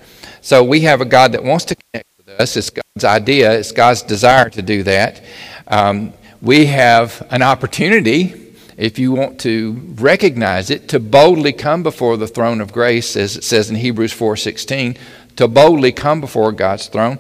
So 0.41 0.63
we 0.63 0.81
have 0.83 1.01
a 1.01 1.05
God 1.05 1.33
that 1.33 1.43
wants 1.43 1.65
to 1.67 1.77
connect 1.77 2.07
with 2.17 2.41
us. 2.41 2.57
It's 2.57 2.71
God's 2.71 3.05
idea, 3.05 3.53
it's 3.59 3.73
God's 3.73 4.03
desire 4.03 4.49
to 4.51 4.63
do 4.63 4.83
that. 4.85 5.23
Um, 5.67 6.13
we 6.41 6.67
have 6.67 7.27
an 7.31 7.43
opportunity 7.43 8.44
if 8.77 8.99
you 8.99 9.13
want 9.13 9.41
to 9.41 9.95
recognize 9.97 10.71
it, 10.71 10.89
to 10.89 11.01
boldly 11.01 11.53
come 11.53 11.83
before 11.83 12.17
the 12.17 12.27
throne 12.27 12.61
of 12.61 12.73
grace, 12.73 13.17
as 13.17 13.37
it 13.37 13.45
says 13.45 13.71
in 13.71 13.77
Hebrews 13.77 14.13
4:16, 14.13 14.97
to 15.37 15.49
boldly 15.49 15.93
come 15.93 16.21
before 16.21 16.53
God's 16.53 16.87
throne. 16.87 17.19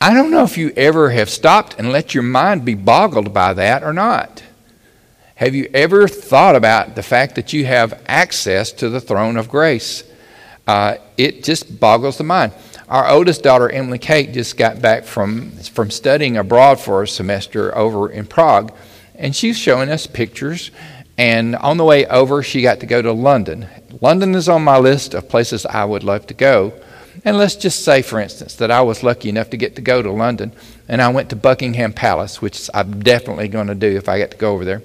I 0.00 0.14
don't 0.14 0.30
know 0.30 0.44
if 0.44 0.56
you 0.56 0.72
ever 0.76 1.10
have 1.10 1.28
stopped 1.28 1.74
and 1.78 1.90
let 1.90 2.14
your 2.14 2.22
mind 2.22 2.64
be 2.64 2.74
boggled 2.74 3.34
by 3.34 3.52
that 3.54 3.82
or 3.82 3.92
not. 3.92 4.42
Have 5.34 5.54
you 5.54 5.68
ever 5.72 6.08
thought 6.08 6.56
about 6.56 6.94
the 6.94 7.02
fact 7.02 7.34
that 7.36 7.52
you 7.52 7.64
have 7.66 8.02
access 8.06 8.72
to 8.72 8.88
the 8.88 9.00
throne 9.00 9.36
of 9.36 9.48
grace? 9.48 10.04
Uh, 10.66 10.96
it 11.16 11.42
just 11.42 11.80
boggles 11.80 12.18
the 12.18 12.24
mind. 12.24 12.52
Our 12.88 13.08
oldest 13.08 13.42
daughter, 13.42 13.68
Emily 13.68 13.98
Kate, 13.98 14.32
just 14.32 14.56
got 14.56 14.80
back 14.80 15.04
from, 15.04 15.50
from 15.52 15.90
studying 15.90 16.36
abroad 16.36 16.80
for 16.80 17.02
a 17.02 17.08
semester 17.08 17.76
over 17.76 18.10
in 18.10 18.26
Prague 18.26 18.72
and 19.18 19.36
she's 19.36 19.58
showing 19.58 19.90
us 19.90 20.06
pictures. 20.06 20.70
And 21.18 21.56
on 21.56 21.76
the 21.76 21.84
way 21.84 22.06
over, 22.06 22.42
she 22.42 22.62
got 22.62 22.80
to 22.80 22.86
go 22.86 23.02
to 23.02 23.12
London. 23.12 23.66
London 24.00 24.36
is 24.36 24.48
on 24.48 24.62
my 24.62 24.78
list 24.78 25.14
of 25.14 25.28
places 25.28 25.66
I 25.66 25.84
would 25.84 26.04
love 26.04 26.26
to 26.28 26.34
go. 26.34 26.72
And 27.24 27.36
let's 27.36 27.56
just 27.56 27.84
say, 27.84 28.02
for 28.02 28.20
instance, 28.20 28.54
that 28.56 28.70
I 28.70 28.80
was 28.82 29.02
lucky 29.02 29.28
enough 29.28 29.50
to 29.50 29.56
get 29.56 29.74
to 29.76 29.82
go 29.82 30.00
to 30.00 30.10
London, 30.12 30.52
and 30.86 31.02
I 31.02 31.08
went 31.08 31.30
to 31.30 31.36
Buckingham 31.36 31.92
Palace, 31.92 32.40
which 32.40 32.70
I'm 32.72 33.02
definitely 33.02 33.48
going 33.48 33.66
to 33.66 33.74
do 33.74 33.96
if 33.96 34.08
I 34.08 34.18
get 34.18 34.30
to 34.30 34.36
go 34.36 34.54
over 34.54 34.64
there. 34.64 34.82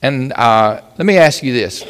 And 0.00 0.32
uh, 0.32 0.80
let 0.96 1.04
me 1.04 1.18
ask 1.18 1.42
you 1.42 1.52
this 1.52 1.84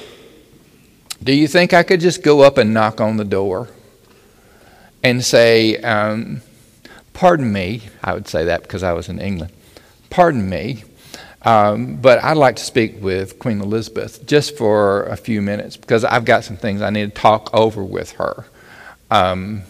Do 1.22 1.32
you 1.32 1.46
think 1.46 1.72
I 1.72 1.84
could 1.84 2.00
just 2.00 2.24
go 2.24 2.40
up 2.40 2.58
and 2.58 2.74
knock 2.74 3.00
on 3.00 3.16
the 3.16 3.24
door 3.24 3.68
and 5.04 5.24
say, 5.24 5.76
um, 5.76 6.42
Pardon 7.12 7.52
me? 7.52 7.82
I 8.02 8.14
would 8.14 8.26
say 8.26 8.46
that 8.46 8.62
because 8.62 8.82
I 8.82 8.92
was 8.92 9.08
in 9.08 9.20
England. 9.20 9.52
Pardon 10.08 10.50
me. 10.50 10.82
Um, 11.42 11.96
but 11.96 12.22
I'd 12.22 12.36
like 12.36 12.56
to 12.56 12.62
speak 12.62 13.00
with 13.00 13.38
Queen 13.38 13.60
Elizabeth 13.60 14.26
just 14.26 14.56
for 14.58 15.04
a 15.04 15.16
few 15.16 15.40
minutes 15.40 15.76
because 15.76 16.04
I've 16.04 16.24
got 16.24 16.44
some 16.44 16.56
things 16.56 16.82
I 16.82 16.90
need 16.90 17.14
to 17.14 17.20
talk 17.20 17.50
over 17.54 17.82
with 17.82 18.12
her. 18.12 18.44
Um, 19.10 19.62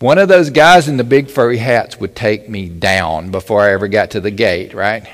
one 0.00 0.18
of 0.18 0.28
those 0.28 0.50
guys 0.50 0.88
in 0.88 0.96
the 0.96 1.04
big 1.04 1.30
furry 1.30 1.58
hats 1.58 1.98
would 2.00 2.16
take 2.16 2.48
me 2.48 2.68
down 2.68 3.30
before 3.30 3.62
I 3.62 3.72
ever 3.72 3.88
got 3.88 4.10
to 4.10 4.20
the 4.20 4.30
gate, 4.30 4.74
right? 4.74 5.08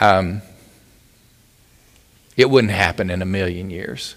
Um, 0.00 0.42
it 2.36 2.50
wouldn't 2.50 2.72
happen 2.72 3.08
in 3.08 3.22
a 3.22 3.26
million 3.26 3.70
years. 3.70 4.16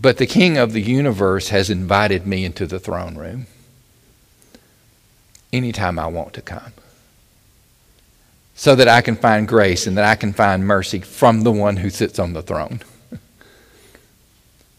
But 0.00 0.18
the 0.18 0.26
King 0.26 0.58
of 0.58 0.72
the 0.72 0.82
universe 0.82 1.48
has 1.48 1.70
invited 1.70 2.26
me 2.26 2.44
into 2.44 2.66
the 2.66 2.78
throne 2.78 3.16
room 3.16 3.46
anytime 5.52 5.98
I 5.98 6.06
want 6.06 6.34
to 6.34 6.42
come 6.42 6.72
so 8.62 8.76
that 8.76 8.86
I 8.86 9.00
can 9.00 9.16
find 9.16 9.48
grace 9.48 9.88
and 9.88 9.98
that 9.98 10.04
I 10.04 10.14
can 10.14 10.32
find 10.32 10.64
mercy 10.64 11.00
from 11.00 11.40
the 11.40 11.50
one 11.50 11.76
who 11.76 11.90
sits 11.90 12.20
on 12.20 12.32
the 12.32 12.42
throne. 12.42 12.78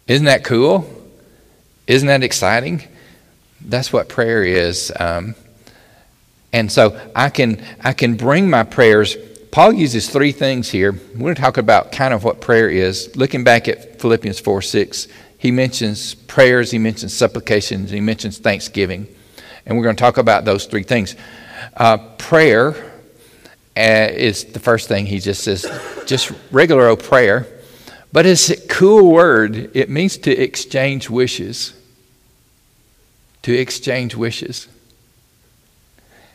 Isn't 0.07 0.23
that 0.23 0.45
cool? 0.45 0.89
Isn't 1.85 2.07
that 2.07 2.23
exciting? 2.23 2.83
That's 3.59 3.91
what 3.91 4.07
prayer 4.07 4.41
is. 4.41 4.89
Um, 4.97 5.35
and 6.53 6.71
so 6.71 6.97
I 7.13 7.27
can, 7.29 7.61
I 7.81 7.91
can 7.91 8.15
bring 8.15 8.49
my 8.49 8.63
prayers. 8.63 9.17
Paul 9.51 9.73
uses 9.73 10.09
three 10.09 10.31
things 10.31 10.69
here. 10.69 10.93
We're 10.93 11.19
going 11.19 11.35
to 11.35 11.41
talk 11.41 11.57
about 11.57 11.91
kind 11.91 12.13
of 12.13 12.23
what 12.23 12.39
prayer 12.39 12.69
is. 12.69 13.13
Looking 13.17 13.43
back 13.43 13.67
at 13.67 13.99
Philippians 13.99 14.39
4 14.39 14.61
6, 14.61 15.09
he 15.39 15.51
mentions 15.51 16.15
prayers, 16.15 16.71
he 16.71 16.77
mentions 16.79 17.13
supplications, 17.13 17.91
he 17.91 17.99
mentions 17.99 18.37
thanksgiving. 18.37 19.13
And 19.65 19.77
we're 19.77 19.83
going 19.83 19.97
to 19.97 20.01
talk 20.01 20.17
about 20.17 20.45
those 20.45 20.67
three 20.67 20.83
things. 20.83 21.17
Uh, 21.75 21.97
prayer 22.17 22.91
uh, 23.75 24.07
is 24.11 24.45
the 24.45 24.59
first 24.59 24.87
thing 24.87 25.05
he 25.05 25.19
just 25.19 25.43
says, 25.43 25.65
just 26.05 26.31
regular 26.51 26.87
old 26.87 27.03
prayer. 27.03 27.47
But 28.11 28.27
it's 28.27 28.49
a 28.49 28.67
cool 28.67 29.11
word. 29.11 29.75
It 29.75 29.89
means 29.89 30.17
to 30.17 30.31
exchange 30.31 31.09
wishes. 31.09 31.73
To 33.41 33.53
exchange 33.53 34.15
wishes. 34.15 34.67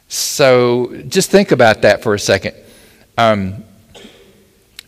So 0.09 1.03
just 1.07 1.31
think 1.31 1.53
about 1.53 1.83
that 1.83 2.03
for 2.03 2.15
a 2.15 2.19
second. 2.19 2.57
Um, 3.17 3.65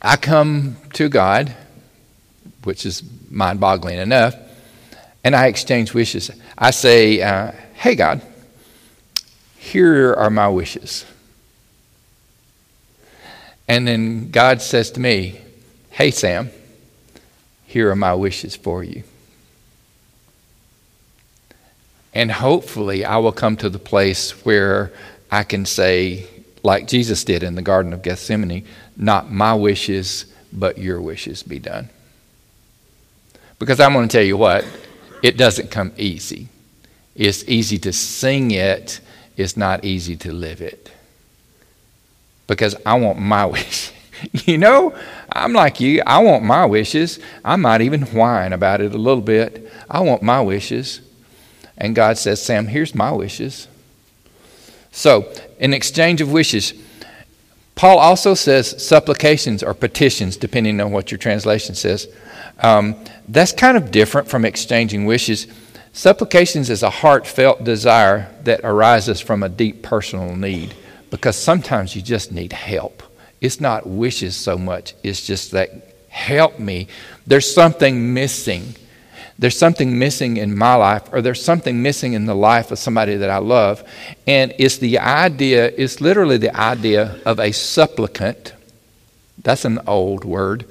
I 0.02 0.16
come 0.16 0.76
to 0.94 1.08
God, 1.08 1.54
which 2.64 2.86
is 2.86 3.02
mind 3.30 3.60
boggling 3.60 3.98
enough, 3.98 4.34
and 5.22 5.36
I 5.36 5.46
exchange 5.46 5.94
wishes. 5.94 6.30
I 6.56 6.70
say, 6.70 7.20
uh, 7.22 7.52
Hey, 7.74 7.94
God, 7.94 8.22
here 9.58 10.14
are 10.14 10.30
my 10.30 10.48
wishes. 10.48 11.04
And 13.70 13.86
then 13.86 14.32
God 14.32 14.60
says 14.60 14.90
to 14.90 15.00
me, 15.00 15.40
Hey, 15.90 16.10
Sam, 16.10 16.50
here 17.66 17.88
are 17.88 17.94
my 17.94 18.14
wishes 18.14 18.56
for 18.56 18.82
you. 18.82 19.04
And 22.12 22.32
hopefully, 22.32 23.04
I 23.04 23.18
will 23.18 23.30
come 23.30 23.56
to 23.58 23.70
the 23.70 23.78
place 23.78 24.44
where 24.44 24.90
I 25.30 25.44
can 25.44 25.66
say, 25.66 26.26
like 26.64 26.88
Jesus 26.88 27.22
did 27.22 27.44
in 27.44 27.54
the 27.54 27.62
Garden 27.62 27.92
of 27.92 28.02
Gethsemane, 28.02 28.66
not 28.96 29.30
my 29.30 29.54
wishes, 29.54 30.24
but 30.52 30.78
your 30.78 31.00
wishes 31.00 31.44
be 31.44 31.60
done. 31.60 31.90
Because 33.60 33.78
I'm 33.78 33.92
going 33.92 34.08
to 34.08 34.12
tell 34.12 34.26
you 34.26 34.36
what, 34.36 34.64
it 35.22 35.36
doesn't 35.36 35.70
come 35.70 35.92
easy. 35.96 36.48
It's 37.14 37.44
easy 37.44 37.78
to 37.78 37.92
sing 37.92 38.50
it, 38.50 38.98
it's 39.36 39.56
not 39.56 39.84
easy 39.84 40.16
to 40.16 40.32
live 40.32 40.60
it. 40.60 40.90
Because 42.50 42.74
I 42.84 42.98
want 42.98 43.20
my 43.20 43.46
wish. 43.46 43.92
you 44.32 44.58
know, 44.58 44.92
I'm 45.30 45.52
like 45.52 45.80
you. 45.80 46.02
I 46.04 46.18
want 46.18 46.42
my 46.42 46.66
wishes. 46.66 47.20
I 47.44 47.54
might 47.54 47.80
even 47.80 48.02
whine 48.02 48.52
about 48.52 48.80
it 48.80 48.92
a 48.92 48.98
little 48.98 49.22
bit. 49.22 49.72
I 49.88 50.00
want 50.00 50.22
my 50.22 50.40
wishes. 50.42 51.00
And 51.78 51.94
God 51.94 52.18
says, 52.18 52.42
Sam, 52.42 52.66
here's 52.66 52.92
my 52.92 53.12
wishes. 53.12 53.68
So, 54.90 55.32
in 55.60 55.72
exchange 55.72 56.20
of 56.20 56.32
wishes, 56.32 56.74
Paul 57.76 57.98
also 57.98 58.34
says 58.34 58.84
supplications 58.84 59.62
or 59.62 59.72
petitions, 59.72 60.36
depending 60.36 60.80
on 60.80 60.90
what 60.90 61.12
your 61.12 61.18
translation 61.18 61.76
says. 61.76 62.08
Um, 62.58 62.96
that's 63.28 63.52
kind 63.52 63.76
of 63.76 63.92
different 63.92 64.28
from 64.28 64.44
exchanging 64.44 65.06
wishes. 65.06 65.46
Supplications 65.92 66.68
is 66.68 66.82
a 66.82 66.90
heartfelt 66.90 67.62
desire 67.62 68.28
that 68.42 68.60
arises 68.64 69.20
from 69.20 69.44
a 69.44 69.48
deep 69.48 69.84
personal 69.84 70.34
need 70.34 70.74
because 71.10 71.36
sometimes 71.36 71.94
you 71.94 72.02
just 72.02 72.32
need 72.32 72.52
help. 72.52 73.02
It's 73.40 73.60
not 73.60 73.86
wishes 73.86 74.36
so 74.36 74.58
much, 74.58 74.94
it's 75.02 75.26
just 75.26 75.52
that 75.52 75.94
help 76.08 76.58
me. 76.58 76.88
There's 77.26 77.52
something 77.52 78.12
missing 78.14 78.74
there's 79.40 79.56
something 79.56 79.98
missing 79.98 80.36
in 80.36 80.54
my 80.54 80.74
life, 80.74 81.04
or 81.12 81.22
there's 81.22 81.42
something 81.42 81.80
missing 81.80 82.12
in 82.12 82.26
the 82.26 82.34
life 82.34 82.70
of 82.70 82.78
somebody 82.78 83.16
that 83.16 83.30
I 83.30 83.38
love. 83.38 83.82
And 84.26 84.54
it's 84.58 84.76
the 84.76 84.98
idea, 84.98 85.72
it's 85.78 85.98
literally 85.98 86.36
the 86.36 86.54
idea 86.54 87.18
of 87.24 87.40
a 87.40 87.50
supplicant. 87.52 88.52
That's 89.42 89.64
an 89.64 89.80
old 89.86 90.26
word. 90.26 90.66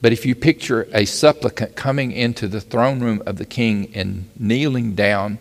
But 0.00 0.14
if 0.14 0.24
you 0.24 0.34
picture 0.34 0.88
a 0.94 1.04
supplicant 1.04 1.76
coming 1.76 2.12
into 2.12 2.48
the 2.48 2.62
throne 2.62 3.00
room 3.00 3.22
of 3.26 3.36
the 3.36 3.44
king 3.44 3.92
and 3.94 4.30
kneeling 4.38 4.94
down 4.94 5.38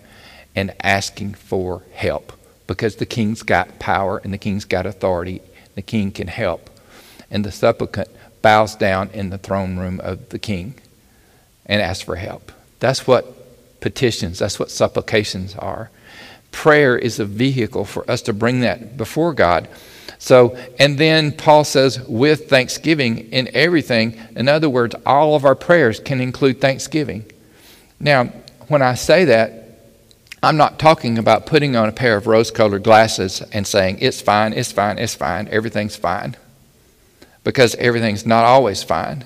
and 0.54 0.76
asking 0.82 1.36
for 1.36 1.84
help, 1.94 2.34
because 2.68 2.96
the 2.98 3.06
king's 3.06 3.44
got 3.44 3.80
power 3.80 4.20
and 4.24 4.34
the 4.34 4.38
king's 4.38 4.66
got 4.66 4.86
authority, 4.86 5.42
the 5.76 5.82
king 5.82 6.12
can 6.12 6.28
help. 6.28 6.70
And 7.30 7.44
the 7.44 7.52
supplicant 7.52 8.10
bows 8.42 8.76
down 8.76 9.10
in 9.12 9.30
the 9.30 9.38
throne 9.38 9.78
room 9.78 10.00
of 10.02 10.30
the 10.30 10.40
king 10.40 10.76
and 11.66 11.82
asks 11.82 12.04
for 12.04 12.16
help. 12.16 12.52
That's 12.80 13.08
what 13.08 13.80
petitions, 13.80 14.40
that's 14.40 14.60
what 14.60 14.72
supplications 14.72 15.56
are. 15.56 15.90
Prayer 16.52 16.98
is 16.98 17.20
a 17.20 17.26
vehicle 17.26 17.86
for 17.86 18.10
us 18.10 18.22
to 18.24 18.34
bring 18.34 18.62
that 18.62 18.96
before 18.96 19.34
God. 19.34 19.68
So, 20.20 20.56
and 20.80 20.98
then 20.98 21.32
Paul 21.32 21.64
says, 21.66 22.00
with 22.08 22.48
thanksgiving 22.48 23.32
in 23.32 23.50
everything. 23.54 24.18
In 24.36 24.48
other 24.48 24.70
words, 24.70 24.96
all 25.06 25.36
of 25.36 25.44
our 25.44 25.56
prayers 25.56 26.00
can 26.00 26.22
include 26.22 26.62
thanksgiving. 26.62 27.26
Now, 28.00 28.26
when 28.68 28.82
I 28.82 28.94
say 28.94 29.26
that, 29.26 29.63
I'm 30.44 30.58
not 30.58 30.78
talking 30.78 31.18
about 31.18 31.46
putting 31.46 31.78
on 31.78 31.88
a 31.88 31.94
pair 31.94 32.18
of 32.18 32.28
rose 32.28 32.52
colored 32.52 32.84
glasses 32.84 33.42
and 33.54 33.66
saying, 33.66 34.00
it's 34.02 34.20
fine, 34.20 34.52
it's 34.52 34.74
fine, 34.74 35.00
it's 35.00 35.16
fine, 35.16 35.48
everything's 35.48 35.96
fine. 35.96 36.36
Because 37.46 37.76
everything's 37.76 38.26
not 38.26 38.44
always 38.44 38.84
fine. 38.84 39.26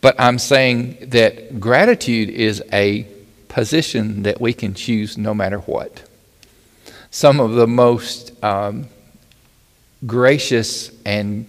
But 0.00 0.16
I'm 0.18 0.40
saying 0.40 1.10
that 1.10 1.60
gratitude 1.60 2.30
is 2.30 2.64
a 2.72 3.06
position 3.46 4.24
that 4.24 4.40
we 4.40 4.52
can 4.52 4.74
choose 4.74 5.16
no 5.16 5.32
matter 5.32 5.58
what. 5.60 6.02
Some 7.12 7.38
of 7.38 7.52
the 7.52 7.68
most 7.68 8.32
um, 8.42 8.88
gracious 10.04 10.90
and 11.04 11.46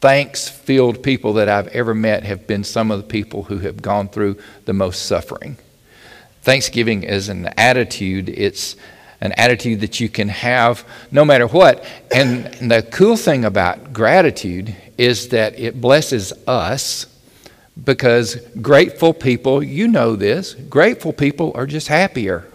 thanks 0.00 0.48
filled 0.48 1.02
people 1.02 1.34
that 1.34 1.50
I've 1.50 1.68
ever 1.68 1.94
met 1.94 2.24
have 2.24 2.46
been 2.46 2.64
some 2.64 2.90
of 2.90 3.02
the 3.02 3.06
people 3.06 3.42
who 3.42 3.58
have 3.58 3.82
gone 3.82 4.08
through 4.08 4.38
the 4.64 4.72
most 4.72 5.04
suffering. 5.04 5.58
Thanksgiving 6.46 7.02
is 7.02 7.28
an 7.28 7.48
attitude, 7.56 8.28
it's 8.28 8.76
an 9.20 9.32
attitude 9.32 9.80
that 9.80 9.98
you 9.98 10.08
can 10.08 10.28
have 10.28 10.86
no 11.10 11.24
matter 11.24 11.48
what. 11.48 11.84
And 12.14 12.70
the 12.70 12.86
cool 12.88 13.16
thing 13.16 13.44
about 13.44 13.92
gratitude 13.92 14.72
is 14.96 15.30
that 15.30 15.58
it 15.58 15.80
blesses 15.80 16.32
us 16.46 17.06
because 17.82 18.36
grateful 18.62 19.12
people, 19.12 19.60
you 19.60 19.88
know 19.88 20.14
this, 20.14 20.54
grateful 20.54 21.12
people 21.12 21.50
are 21.56 21.66
just 21.66 21.88
happier. 21.88 22.46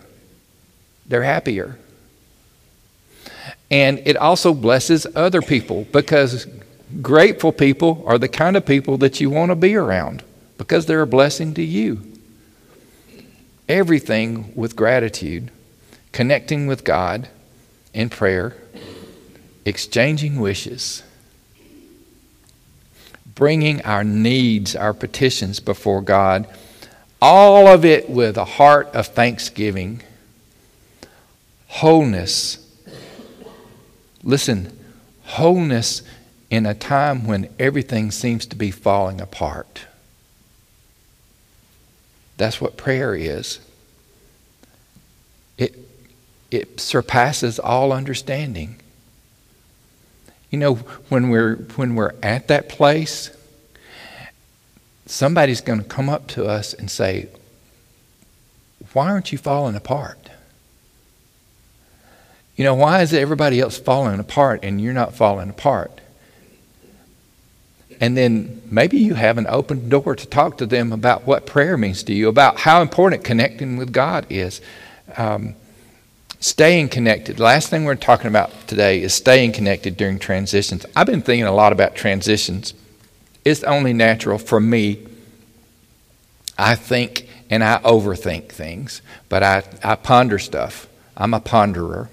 They're 1.05 1.23
happier. 1.23 1.77
And 3.69 4.01
it 4.05 4.15
also 4.15 4.53
blesses 4.53 5.05
other 5.17 5.41
people 5.41 5.85
because 5.91 6.47
grateful 7.01 7.51
people 7.51 8.05
are 8.07 8.17
the 8.17 8.29
kind 8.29 8.55
of 8.55 8.65
people 8.65 8.97
that 8.99 9.19
you 9.19 9.29
want 9.29 9.49
to 9.49 9.55
be 9.57 9.75
around 9.75 10.23
because 10.57 10.85
they're 10.85 11.01
a 11.01 11.07
blessing 11.07 11.53
to 11.55 11.61
you. 11.61 12.10
Everything 13.71 14.51
with 14.55 14.75
gratitude, 14.75 15.49
connecting 16.11 16.67
with 16.67 16.83
God 16.83 17.29
in 17.93 18.09
prayer, 18.09 18.55
exchanging 19.65 20.39
wishes 20.39 21.03
bringing 23.41 23.81
our 23.81 24.03
needs, 24.03 24.75
our 24.75 24.93
petitions 24.93 25.59
before 25.59 26.01
God, 26.01 26.47
all 27.19 27.65
of 27.65 27.83
it 27.83 28.07
with 28.07 28.37
a 28.37 28.45
heart 28.45 28.87
of 28.93 29.07
thanksgiving, 29.07 30.03
wholeness. 31.65 32.57
Listen, 34.23 34.77
wholeness 35.23 36.03
in 36.51 36.67
a 36.67 36.75
time 36.75 37.25
when 37.25 37.49
everything 37.57 38.11
seems 38.11 38.45
to 38.45 38.55
be 38.55 38.69
falling 38.69 39.19
apart. 39.19 39.85
That's 42.41 42.59
what 42.59 42.75
prayer 42.75 43.13
is. 43.13 43.59
It, 45.59 45.77
it 46.49 46.79
surpasses 46.79 47.59
all 47.59 47.93
understanding. 47.93 48.77
You 50.49 50.57
know, 50.57 50.73
when 51.09 51.29
we're, 51.29 51.57
when 51.75 51.93
we're 51.93 52.15
at 52.23 52.47
that 52.47 52.67
place, 52.67 53.29
somebody's 55.05 55.61
going 55.61 55.83
to 55.83 55.85
come 55.85 56.09
up 56.09 56.25
to 56.29 56.47
us 56.47 56.73
and 56.73 56.89
say, 56.89 57.29
Why 58.93 59.11
aren't 59.11 59.31
you 59.31 59.37
falling 59.37 59.75
apart? 59.75 60.31
You 62.55 62.63
know, 62.63 62.73
why 62.73 63.03
is 63.03 63.13
everybody 63.13 63.59
else 63.59 63.77
falling 63.77 64.19
apart 64.19 64.61
and 64.63 64.81
you're 64.81 64.93
not 64.93 65.13
falling 65.13 65.51
apart? 65.51 66.00
And 68.01 68.17
then 68.17 68.61
maybe 68.69 68.97
you 68.97 69.13
have 69.13 69.37
an 69.37 69.47
open 69.47 69.87
door 69.87 70.15
to 70.15 70.27
talk 70.27 70.57
to 70.57 70.65
them 70.65 70.91
about 70.91 71.25
what 71.25 71.45
prayer 71.45 71.77
means 71.77 72.03
to 72.03 72.13
you, 72.13 72.27
about 72.27 72.59
how 72.59 72.81
important 72.81 73.23
connecting 73.23 73.77
with 73.77 73.93
God 73.93 74.25
is. 74.29 74.59
Um, 75.15 75.55
Staying 76.41 76.89
connected. 76.89 77.37
The 77.37 77.43
last 77.43 77.69
thing 77.69 77.85
we're 77.85 77.93
talking 77.93 78.25
about 78.25 78.67
today 78.67 79.03
is 79.03 79.13
staying 79.13 79.51
connected 79.51 79.95
during 79.95 80.17
transitions. 80.17 80.87
I've 80.95 81.05
been 81.05 81.21
thinking 81.21 81.45
a 81.45 81.51
lot 81.51 81.71
about 81.71 81.93
transitions. 81.93 82.73
It's 83.45 83.61
only 83.63 83.93
natural 83.93 84.39
for 84.39 84.59
me. 84.59 85.05
I 86.57 86.73
think 86.73 87.29
and 87.51 87.63
I 87.63 87.77
overthink 87.83 88.49
things, 88.49 89.03
but 89.29 89.43
I, 89.43 89.61
I 89.83 89.93
ponder 89.93 90.39
stuff. 90.39 90.87
I'm 91.15 91.35
a 91.35 91.39
ponderer. 91.39 92.09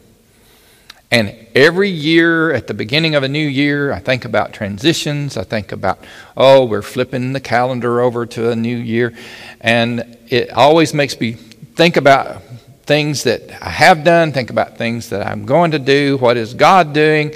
And 1.11 1.47
every 1.55 1.89
year, 1.89 2.53
at 2.53 2.67
the 2.67 2.75
beginning 2.75 3.15
of 3.15 3.23
a 3.23 3.29
new 3.29 3.47
year, 3.47 3.93
I 3.93 3.99
think 3.99 4.27
about 4.27 4.53
transitions. 4.53 5.39
I 5.39 5.45
think 5.45 5.73
about, 5.73 5.99
oh, 6.37 6.67
we're 6.67 6.83
flipping 6.83 7.33
the 7.33 7.41
calendar 7.41 8.03
over 8.03 8.27
to 8.27 8.51
a 8.51 8.57
new 8.57 8.77
year. 8.77 9.15
And 9.61 10.19
it 10.29 10.51
always 10.51 10.93
makes 10.93 11.19
me 11.19 11.33
think 11.33 11.97
about 11.97 12.43
things 12.83 13.23
that 13.23 13.51
I 13.63 13.71
have 13.71 14.05
done, 14.05 14.33
think 14.33 14.51
about 14.51 14.77
things 14.77 15.09
that 15.09 15.27
I'm 15.27 15.47
going 15.47 15.71
to 15.71 15.79
do. 15.79 16.19
What 16.19 16.37
is 16.37 16.53
God 16.53 16.93
doing? 16.93 17.35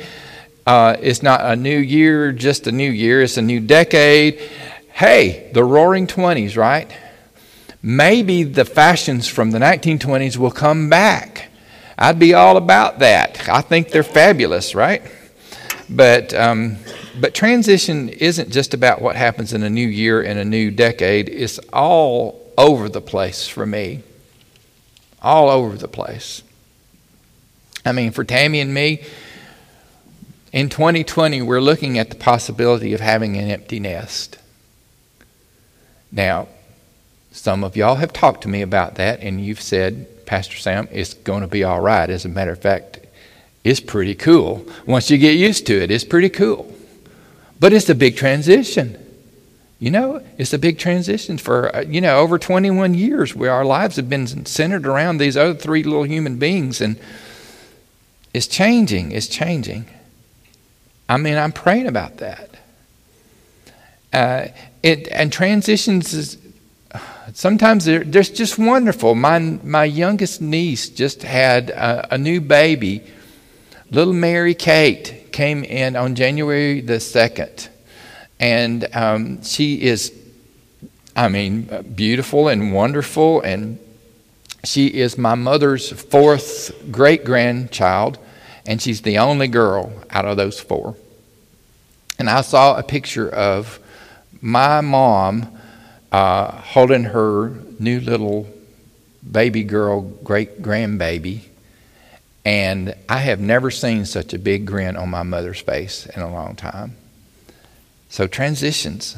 Uh, 0.67 0.97
it's 1.01 1.23
not 1.23 1.41
a 1.41 1.57
new 1.57 1.79
year, 1.79 2.31
just 2.31 2.67
a 2.67 2.73
new 2.73 2.91
year, 2.91 3.23
it's 3.23 3.37
a 3.37 3.43
new 3.43 3.61
decade. 3.61 4.39
Hey, 4.93 5.51
the 5.55 5.65
roaring 5.65 6.07
20s, 6.07 6.57
right? 6.57 6.91
Maybe 7.83 8.45
the 8.45 8.65
fashions 8.65 9.27
from 9.27 9.51
the 9.51 9.59
1920s 9.59 10.37
will 10.37 10.51
come 10.51 10.89
back. 10.89 11.52
I'd 12.03 12.19
be 12.19 12.35
all 12.35 12.57
about 12.57 12.99
that. 12.99 13.49
I 13.49 13.61
think 13.61 13.91
they're 13.91 14.03
fabulous, 14.03 14.75
right? 14.75 15.03
But 15.89 16.35
um, 16.35 16.79
but 17.21 17.33
transition 17.33 18.09
isn't 18.09 18.51
just 18.51 18.75
about 18.75 19.01
what 19.01 19.15
happens 19.15 19.53
in 19.53 19.63
a 19.63 19.71
new 19.71 19.87
year 19.87 20.21
and 20.21 20.37
a 20.37 20.45
new 20.45 20.73
decade. 20.73 21.29
It's 21.29 21.61
all 21.73 22.53
over 22.59 22.89
the 22.89 23.01
place 23.01 23.47
for 23.47 23.65
me. 23.65 24.03
All 25.23 25.49
over 25.49 25.77
the 25.77 25.87
place. 25.87 26.43
I 27.87 27.93
mean, 27.93 28.11
for 28.11 28.25
Tammy 28.25 28.59
and 28.59 28.75
me, 28.75 29.05
in 30.53 30.71
2020, 30.71 31.41
we're 31.43 31.61
looking 31.61 32.01
at 32.01 32.11
the 32.11 32.17
possibility 32.17 32.95
of 32.95 33.01
having 33.01 33.37
an 33.37 33.49
empty 33.49 33.79
nest. 33.79 34.39
Now, 36.11 36.49
some 37.31 37.63
of 37.63 37.77
y'all 37.77 37.95
have 37.95 38.13
talked 38.13 38.43
to 38.43 38.49
me 38.49 38.61
about 38.61 38.97
that, 38.97 39.21
and 39.21 39.41
you've 39.41 39.63
said, 39.63 40.22
Pastor 40.27 40.57
Sam, 40.57 40.89
it's 40.91 41.15
going 41.15 41.43
to 41.43 41.49
be 41.49 41.65
all 41.65 41.81
right. 41.81 42.09
As 42.09 42.25
a 42.25 42.29
matter 42.29 42.53
of 42.53 42.61
fact, 42.61 43.01
it's 43.65 43.81
pretty 43.81 44.15
cool. 44.15 44.67
Once 44.87 45.11
you 45.11 45.19
get 45.19 45.37
used 45.37 45.67
to 45.67 45.83
it, 45.83 45.91
it's 45.91 46.05
pretty 46.05 46.29
cool. 46.29 46.73
But 47.61 47.73
it's 47.73 47.89
a 47.89 47.95
big 47.95 48.17
transition. 48.17 48.99
You 49.79 49.91
know, 49.91 50.23
it's 50.39 50.53
a 50.53 50.59
big 50.59 50.79
transition 50.79 51.39
for, 51.39 51.75
uh, 51.75 51.81
you 51.81 52.01
know, 52.01 52.19
over 52.19 52.39
21 52.39 52.95
years 52.95 53.35
where 53.35 53.53
our 53.53 53.65
lives 53.65 53.97
have 53.97 54.09
been 54.09 54.47
centered 54.47 54.87
around 54.87 55.19
these 55.19 55.37
other 55.37 55.55
three 55.55 55.83
little 55.83 56.05
human 56.05 56.39
beings, 56.39 56.81
and 56.81 56.99
it's 58.33 58.47
changing. 58.47 59.11
It's 59.11 59.27
changing. 59.27 59.87
I 61.09 61.17
mean, 61.17 61.37
I'm 61.37 61.53
praying 61.53 61.89
about 61.89 62.19
that. 62.19 62.51
Uh, 64.13 64.47
it, 64.83 65.09
and 65.09 65.33
transitions 65.33 66.13
is 66.15 66.37
sometimes 67.33 67.85
they're, 67.85 68.05
they're 68.05 68.23
just 68.23 68.59
wonderful. 68.59 69.15
My, 69.15 69.39
my 69.39 69.85
youngest 69.85 70.41
niece 70.41 70.89
just 70.89 71.23
had 71.23 71.71
a, 71.71 72.15
a 72.15 72.19
new 72.19 72.41
baby. 72.41 73.03
Little 73.91 74.13
Mary 74.13 74.55
Kate 74.55 75.33
came 75.33 75.65
in 75.65 75.97
on 75.97 76.15
January 76.15 76.81
the 76.81 76.95
2nd. 76.95 77.69
And 78.41 78.89
um, 78.95 79.43
she 79.43 79.83
is, 79.83 80.13
I 81.15 81.29
mean, 81.29 81.69
beautiful 81.95 82.49
and 82.49 82.73
wonderful. 82.73 83.41
And 83.43 83.79
she 84.65 84.87
is 84.87 85.17
my 85.17 85.35
mother's 85.35 85.91
fourth 85.91 86.73
great 86.91 87.25
grandchild. 87.25 88.19
And 88.67 88.81
she's 88.81 89.03
the 89.03 89.19
only 89.19 89.49
girl 89.49 89.93
out 90.11 90.25
of 90.25 90.37
those 90.37 90.61
four. 90.61 90.97
And 92.19 92.31
I 92.31 92.43
saw 92.43 92.79
a 92.79 92.83
picture 92.83 93.29
of 93.29 93.79
my 94.41 94.81
mom 94.81 95.59
uh, 96.13 96.53
holding 96.53 97.05
her 97.05 97.55
new 97.79 97.99
little 97.99 98.47
baby 99.29 99.65
girl, 99.65 100.03
great 100.03 100.63
grandbaby. 100.63 101.41
And 102.45 102.95
I 103.09 103.19
have 103.19 103.41
never 103.41 103.71
seen 103.71 104.05
such 104.05 104.35
a 104.35 104.39
big 104.39 104.67
grin 104.67 104.97
on 104.97 105.09
my 105.11 105.23
mother's 105.23 105.61
face 105.61 106.07
in 106.07 106.21
a 106.23 106.31
long 106.31 106.55
time. 106.55 106.97
So, 108.09 108.27
transitions 108.27 109.17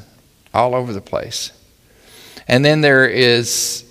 all 0.52 0.74
over 0.74 0.92
the 0.92 1.00
place. 1.00 1.50
And 2.46 2.64
then 2.64 2.80
there 2.80 3.08
is 3.08 3.84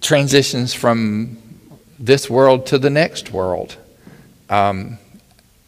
transitions 0.00 0.74
from 0.74 1.38
this 1.98 2.30
world 2.30 2.66
to 2.66 2.78
the 2.78 2.90
next 2.90 3.32
world. 3.32 3.76
Um, 4.48 4.98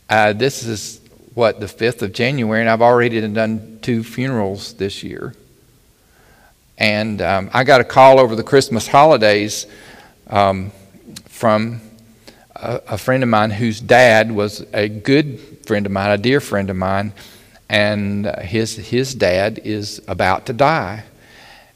uh, 0.08 0.34
this 0.34 0.62
is 0.64 1.00
what, 1.34 1.60
the 1.60 1.66
5th 1.66 2.02
of 2.02 2.12
January, 2.12 2.60
and 2.60 2.70
I've 2.70 2.82
already 2.82 3.20
done 3.28 3.78
two 3.82 4.04
funerals 4.04 4.74
this 4.74 5.02
year. 5.02 5.34
And 6.78 7.20
um, 7.20 7.50
I 7.52 7.64
got 7.64 7.80
a 7.80 7.84
call 7.84 8.20
over 8.20 8.36
the 8.36 8.44
Christmas 8.44 8.86
holidays 8.86 9.66
um, 10.28 10.70
from 11.26 11.80
a, 12.54 12.80
a, 12.88 12.98
friend 12.98 13.22
of 13.22 13.28
mine 13.28 13.50
whose 13.50 13.80
dad 13.80 14.30
was 14.30 14.64
a 14.72 14.88
good 14.88 15.58
friend 15.66 15.86
of 15.86 15.92
mine, 15.92 16.10
a 16.10 16.18
dear 16.18 16.40
friend 16.40 16.70
of 16.70 16.76
mine, 16.76 17.12
and 17.68 18.26
his, 18.26 18.76
his 18.76 19.14
dad 19.14 19.60
is 19.64 20.00
about 20.06 20.46
to 20.46 20.52
die. 20.52 21.04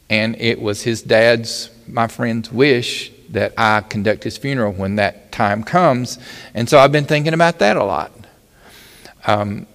And 0.08 0.36
it 0.38 0.60
was 0.60 0.82
his 0.82 1.02
dad's, 1.02 1.70
my 1.88 2.06
friend's 2.06 2.52
wish 2.52 3.10
that 3.30 3.54
I 3.56 3.80
conduct 3.80 4.24
his 4.24 4.36
funeral 4.36 4.72
when 4.72 4.96
that 4.96 5.32
time 5.32 5.64
comes. 5.64 6.18
And 6.54 6.68
so 6.68 6.78
I've 6.78 6.92
been 6.92 7.06
thinking 7.06 7.34
about 7.34 7.58
that 7.58 7.76
a 7.76 7.84
lot. 7.84 8.12
Um, 9.26 9.66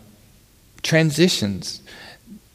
transitions. 0.84 1.82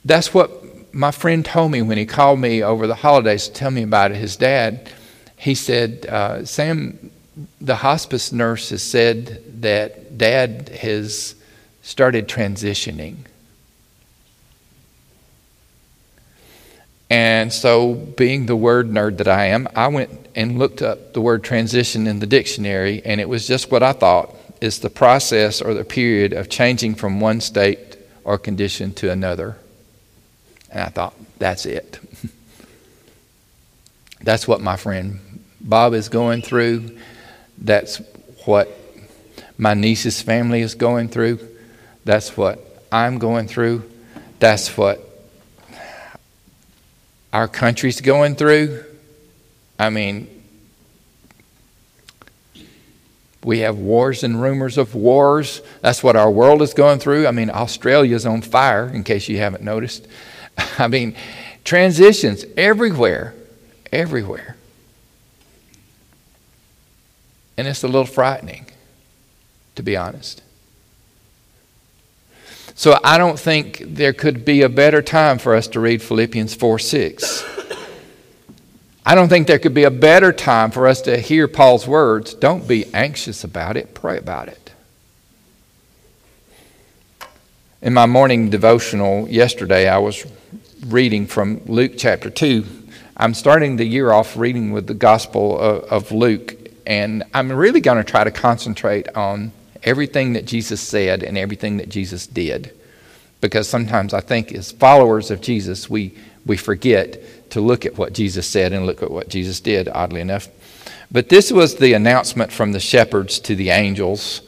That's 0.04 0.32
what 0.32 0.61
my 0.92 1.10
friend 1.10 1.44
told 1.44 1.72
me 1.72 1.82
when 1.82 1.98
he 1.98 2.06
called 2.06 2.38
me 2.38 2.62
over 2.62 2.86
the 2.86 2.94
holidays 2.94 3.48
to 3.48 3.52
tell 3.52 3.70
me 3.70 3.82
about 3.82 4.10
his 4.10 4.36
dad. 4.36 4.90
He 5.36 5.54
said, 5.54 6.06
uh, 6.06 6.44
Sam, 6.44 7.10
the 7.60 7.76
hospice 7.76 8.32
nurse 8.32 8.70
has 8.70 8.82
said 8.82 9.62
that 9.62 10.18
dad 10.18 10.68
has 10.80 11.34
started 11.82 12.28
transitioning. 12.28 13.16
And 17.10 17.52
so, 17.52 17.94
being 17.94 18.46
the 18.46 18.56
word 18.56 18.88
nerd 18.88 19.18
that 19.18 19.28
I 19.28 19.46
am, 19.46 19.68
I 19.76 19.88
went 19.88 20.10
and 20.34 20.58
looked 20.58 20.80
up 20.80 21.12
the 21.12 21.20
word 21.20 21.44
transition 21.44 22.06
in 22.06 22.20
the 22.20 22.26
dictionary, 22.26 23.02
and 23.04 23.20
it 23.20 23.28
was 23.28 23.46
just 23.46 23.70
what 23.70 23.82
I 23.82 23.92
thought 23.92 24.34
is 24.62 24.78
the 24.78 24.88
process 24.88 25.60
or 25.60 25.74
the 25.74 25.84
period 25.84 26.32
of 26.32 26.48
changing 26.48 26.94
from 26.94 27.20
one 27.20 27.40
state 27.40 27.98
or 28.24 28.38
condition 28.38 28.94
to 28.94 29.10
another. 29.10 29.58
And 30.72 30.82
I 30.82 30.88
thought, 30.88 31.14
that's 31.38 31.66
it. 31.66 32.00
that's 34.22 34.48
what 34.48 34.60
my 34.60 34.76
friend 34.76 35.20
Bob 35.60 35.94
is 35.94 36.08
going 36.08 36.42
through. 36.42 36.98
That's 37.58 38.00
what 38.44 38.76
my 39.58 39.74
niece's 39.74 40.20
family 40.20 40.60
is 40.60 40.74
going 40.74 41.08
through. 41.08 41.38
That's 42.04 42.36
what 42.36 42.84
I'm 42.90 43.18
going 43.18 43.46
through. 43.46 43.88
That's 44.40 44.76
what 44.76 45.08
our 47.32 47.48
country's 47.48 48.00
going 48.00 48.34
through. 48.34 48.84
I 49.78 49.90
mean, 49.90 50.28
we 53.44 53.60
have 53.60 53.78
wars 53.78 54.22
and 54.24 54.40
rumors 54.40 54.78
of 54.78 54.94
wars. 54.94 55.62
That's 55.80 56.02
what 56.02 56.16
our 56.16 56.30
world 56.30 56.62
is 56.62 56.74
going 56.74 56.98
through. 56.98 57.26
I 57.26 57.30
mean, 57.30 57.50
Australia's 57.50 58.26
on 58.26 58.42
fire, 58.42 58.88
in 58.88 59.04
case 59.04 59.28
you 59.28 59.38
haven't 59.38 59.62
noticed. 59.62 60.06
I 60.78 60.88
mean, 60.88 61.16
transitions 61.64 62.44
everywhere, 62.56 63.34
everywhere. 63.92 64.56
And 67.56 67.68
it's 67.68 67.82
a 67.82 67.86
little 67.86 68.06
frightening, 68.06 68.66
to 69.74 69.82
be 69.82 69.96
honest. 69.96 70.42
So 72.74 72.98
I 73.04 73.18
don't 73.18 73.38
think 73.38 73.82
there 73.86 74.12
could 74.12 74.44
be 74.44 74.62
a 74.62 74.68
better 74.68 75.02
time 75.02 75.38
for 75.38 75.54
us 75.54 75.68
to 75.68 75.80
read 75.80 76.02
Philippians 76.02 76.54
4 76.54 76.78
6. 76.78 77.44
I 79.04 79.14
don't 79.14 79.28
think 79.28 79.46
there 79.46 79.58
could 79.58 79.74
be 79.74 79.84
a 79.84 79.90
better 79.90 80.32
time 80.32 80.70
for 80.70 80.86
us 80.86 81.02
to 81.02 81.18
hear 81.18 81.48
Paul's 81.48 81.86
words. 81.88 82.34
Don't 82.34 82.66
be 82.66 82.86
anxious 82.94 83.42
about 83.42 83.76
it, 83.76 83.94
pray 83.94 84.16
about 84.16 84.48
it. 84.48 84.72
In 87.82 87.92
my 87.92 88.06
morning 88.06 88.48
devotional 88.48 89.28
yesterday, 89.28 89.88
I 89.88 89.98
was 89.98 90.24
reading 90.86 91.28
from 91.28 91.60
Luke 91.66 91.92
chapter 91.96 92.28
2. 92.28 92.64
I'm 93.16 93.34
starting 93.34 93.76
the 93.76 93.84
year 93.84 94.10
off 94.10 94.36
reading 94.36 94.72
with 94.72 94.88
the 94.88 94.94
Gospel 94.94 95.56
of, 95.58 95.84
of 95.84 96.12
Luke, 96.12 96.56
and 96.84 97.22
I'm 97.32 97.52
really 97.52 97.80
going 97.80 97.98
to 97.98 98.04
try 98.04 98.24
to 98.24 98.32
concentrate 98.32 99.08
on 99.14 99.52
everything 99.84 100.32
that 100.32 100.44
Jesus 100.44 100.80
said 100.80 101.22
and 101.22 101.38
everything 101.38 101.76
that 101.76 101.88
Jesus 101.88 102.26
did. 102.26 102.76
Because 103.40 103.68
sometimes 103.68 104.12
I 104.12 104.20
think, 104.20 104.52
as 104.52 104.72
followers 104.72 105.30
of 105.30 105.40
Jesus, 105.40 105.88
we, 105.88 106.16
we 106.46 106.56
forget 106.56 107.50
to 107.50 107.60
look 107.60 107.86
at 107.86 107.96
what 107.96 108.12
Jesus 108.12 108.48
said 108.48 108.72
and 108.72 108.84
look 108.84 109.04
at 109.04 109.10
what 109.10 109.28
Jesus 109.28 109.60
did, 109.60 109.88
oddly 109.88 110.20
enough. 110.20 110.48
But 111.12 111.28
this 111.28 111.52
was 111.52 111.76
the 111.76 111.92
announcement 111.92 112.50
from 112.50 112.72
the 112.72 112.80
shepherds 112.80 113.38
to 113.40 113.54
the 113.54 113.70
angels, 113.70 114.42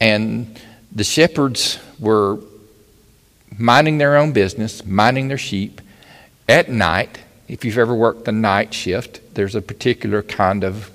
and 0.00 0.58
the 0.92 1.04
shepherds 1.04 1.78
were 1.98 2.38
minding 3.58 3.98
their 3.98 4.16
own 4.16 4.32
business, 4.32 4.84
minding 4.84 5.28
their 5.28 5.38
sheep 5.38 5.80
at 6.48 6.68
night. 6.68 7.20
If 7.48 7.64
you've 7.64 7.78
ever 7.78 7.94
worked 7.94 8.24
the 8.24 8.32
night 8.32 8.72
shift, 8.72 9.34
there's 9.34 9.54
a 9.54 9.62
particular 9.62 10.22
kind 10.22 10.64
of 10.64 10.90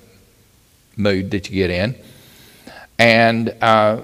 mood 0.96 1.32
that 1.32 1.50
you 1.50 1.56
get 1.56 1.70
in. 1.70 1.96
And, 2.98 3.56
uh, 3.62 4.02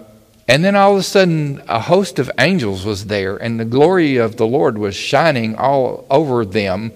and 0.48 0.64
then 0.64 0.76
all 0.76 0.94
of 0.94 1.00
a 1.00 1.04
sudden, 1.04 1.62
a 1.68 1.80
host 1.80 2.20
of 2.20 2.32
angels 2.40 2.86
was 2.86 3.08
there, 3.08 3.36
and 3.36 3.60
the 3.60 3.66
glory 3.66 4.18
of 4.18 4.38
the 4.38 4.48
Lord 4.48 4.78
was 4.78 4.96
shining 4.96 5.56
all 5.56 6.06
over 6.10 6.46
them, 6.46 6.92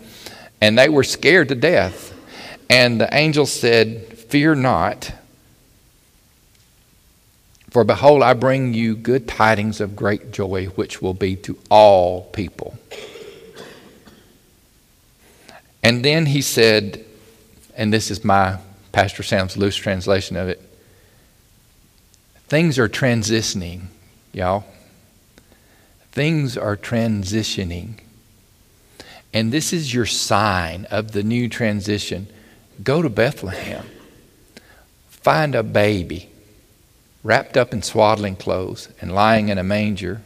and 0.62 0.78
they 0.78 0.88
were 0.88 1.04
scared 1.04 1.50
to 1.50 1.56
death. 1.56 2.13
And 2.69 3.02
the 3.02 3.13
angel 3.13 3.45
said, 3.45 4.17
Fear 4.17 4.56
not. 4.56 5.12
For 7.69 7.84
behold, 7.84 8.23
I 8.23 8.34
bring 8.34 8.73
you 8.73 8.95
good 8.95 9.27
tidings 9.27 9.79
of 9.79 9.95
great 9.95 10.32
joy, 10.32 10.65
which 10.67 11.01
will 11.01 11.13
be 11.13 11.36
to 11.38 11.58
all 11.69 12.23
people. 12.23 12.77
And 15.84 16.03
then 16.03 16.25
he 16.25 16.41
said, 16.41 17.05
and 17.75 17.93
this 17.93 18.12
is 18.12 18.25
my 18.25 18.60
Pastor 18.91 19.23
Sam's 19.23 19.55
loose 19.55 19.75
translation 19.75 20.36
of 20.36 20.49
it 20.49 20.62
Things 22.49 22.79
are 22.79 22.89
transitioning, 22.89 23.84
y'all. 24.34 24.63
Things 26.12 26.58
are 26.58 26.75
transitioning. 26.75 27.99
And 29.32 29.51
this 29.51 29.71
is 29.71 29.93
your 29.93 30.08
sign 30.08 30.86
of 30.89 31.12
the 31.12 31.21
new 31.21 31.47
transition. 31.47 32.25
Go 32.84 33.03
to 33.03 33.10
Bethlehem. 33.10 33.86
Find 35.10 35.53
a 35.53 35.62
baby 35.62 36.29
wrapped 37.23 37.58
up 37.58 37.73
in 37.73 37.82
swaddling 37.82 38.36
clothes 38.36 38.89
and 39.01 39.13
lying 39.13 39.49
in 39.49 39.58
a 39.58 39.63
manger. 39.63 40.21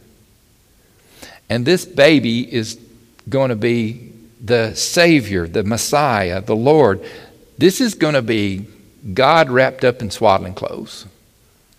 And 1.50 1.66
this 1.66 1.86
baby 1.86 2.52
is 2.54 2.80
going 3.28 3.50
to 3.50 3.56
be 3.56 4.12
the 4.42 4.76
Savior, 4.76 5.48
the 5.48 5.64
Messiah, 5.64 6.42
the 6.42 6.56
Lord. 6.56 7.04
This 7.58 7.80
is 7.80 7.96
going 7.96 8.14
to 8.14 8.22
be 8.22 8.68
God 9.14 9.50
wrapped 9.50 9.84
up 9.84 10.02
in 10.02 10.12
swaddling 10.12 10.54
clothes. 10.54 11.06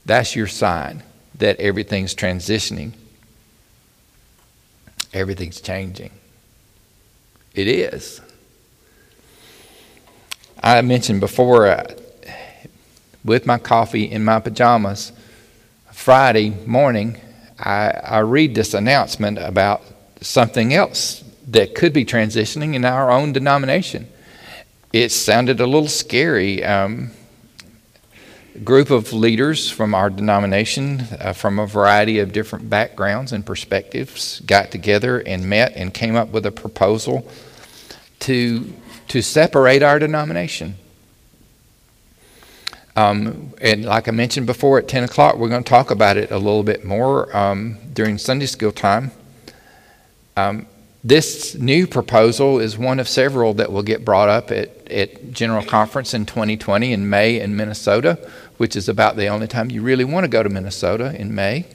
That's 0.05 0.37
your 0.37 0.47
sign 0.47 1.03
that 1.37 1.59
everything's 1.59 2.15
transitioning, 2.15 2.93
everything's 5.13 5.61
changing. 5.61 6.11
It 7.55 7.69
is. 7.69 8.21
I 10.63 10.81
mentioned 10.83 11.21
before, 11.21 11.67
uh, 11.67 11.95
with 13.25 13.47
my 13.47 13.59
coffee 13.59 14.05
in 14.05 14.25
my 14.25 14.39
pajamas, 14.41 15.13
Friday 15.93 16.51
morning, 16.67 17.21
I, 17.59 17.91
I 17.91 18.19
read 18.19 18.55
this 18.55 18.75
announcement 18.75 19.39
about 19.39 19.83
something 20.21 20.75
else 20.75 21.25
that 21.49 21.75
could 21.75 21.93
be 21.93 22.05
transitioning 22.05 22.75
in 22.75 22.85
our 22.85 23.11
own 23.11 23.33
denomination. 23.33 24.09
It 24.93 25.11
sounded 25.11 25.61
a 25.61 25.67
little 25.67 25.89
scary. 25.89 26.65
Um, 26.65 27.11
group 28.63 28.91
of 28.91 29.13
leaders 29.13 29.69
from 29.69 29.95
our 29.95 30.09
denomination, 30.09 31.01
uh, 31.19 31.33
from 31.33 31.59
a 31.59 31.67
variety 31.67 32.21
of 32.21 32.33
different 32.33 32.71
backgrounds 32.71 33.33
and 33.33 33.45
perspectives, 33.45 34.41
got 34.41 34.71
together 34.71 35.19
and 35.19 35.49
met 35.49 35.73
and 35.75 35.93
came 35.93 36.15
up 36.15 36.29
with 36.29 36.47
a 36.47 36.53
proposal 36.53 37.29
to, 38.21 38.73
to 39.09 39.23
separate 39.23 39.83
our 39.83 39.99
denomination. 39.99 40.77
Um, 42.97 43.53
and 43.61 43.85
like 43.85 44.07
I 44.07 44.13
mentioned 44.13 44.47
before, 44.47 44.79
at 44.79 44.87
10 44.87 45.05
o'clock, 45.05 45.37
we're 45.37 45.49
going 45.49 45.65
to 45.65 45.69
talk 45.69 45.91
about 45.91 46.17
it 46.17 46.31
a 46.31 46.39
little 46.39 46.63
bit 46.63 46.85
more 46.85 47.35
um, 47.37 47.79
during 47.93 48.19
Sunday 48.19 48.47
school 48.47 48.73
time. 48.73 49.11
Um, 50.37 50.67
this 51.03 51.55
new 51.55 51.87
proposal 51.87 52.61
is 52.61 52.79
one 52.79 52.99
of 52.99 53.09
several 53.09 53.53
that 53.55 53.71
will 53.71 53.83
get 53.83 54.05
brought 54.05 54.29
up 54.29 54.51
at, 54.51 54.91
at 54.91 55.33
General 55.33 55.65
Conference 55.65 56.15
in 56.15 56.25
2020 56.25 56.93
in 56.93 57.11
May 57.11 57.41
in 57.41 57.57
Minnesota 57.57 58.31
which 58.57 58.77
is 58.77 58.89
about 58.89 59.17
the 59.17 59.27
only 59.27 59.47
time 59.47 59.71
you 59.71 59.83
really 59.83 60.05
want 60.05 60.25
to 60.25 60.29
go 60.29 60.43
to 60.43 60.49
Minnesota 60.49 61.19
in 61.19 61.35
May. 61.35 61.67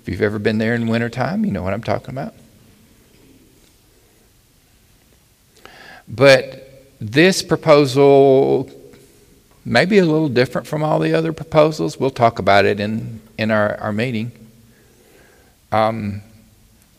If 0.00 0.08
you've 0.08 0.22
ever 0.22 0.38
been 0.38 0.58
there 0.58 0.74
in 0.74 0.86
wintertime, 0.86 1.44
you 1.44 1.52
know 1.52 1.62
what 1.62 1.72
I'm 1.72 1.82
talking 1.82 2.10
about. 2.10 2.34
But 6.08 6.86
this 7.00 7.42
proposal 7.42 8.70
may 9.64 9.84
be 9.84 9.98
a 9.98 10.04
little 10.04 10.28
different 10.28 10.66
from 10.66 10.82
all 10.82 10.98
the 10.98 11.14
other 11.14 11.32
proposals. 11.32 11.98
We'll 11.98 12.10
talk 12.10 12.38
about 12.38 12.64
it 12.64 12.80
in, 12.80 13.20
in 13.38 13.50
our, 13.50 13.76
our 13.76 13.92
meeting. 13.92 14.32
Um, 15.70 16.22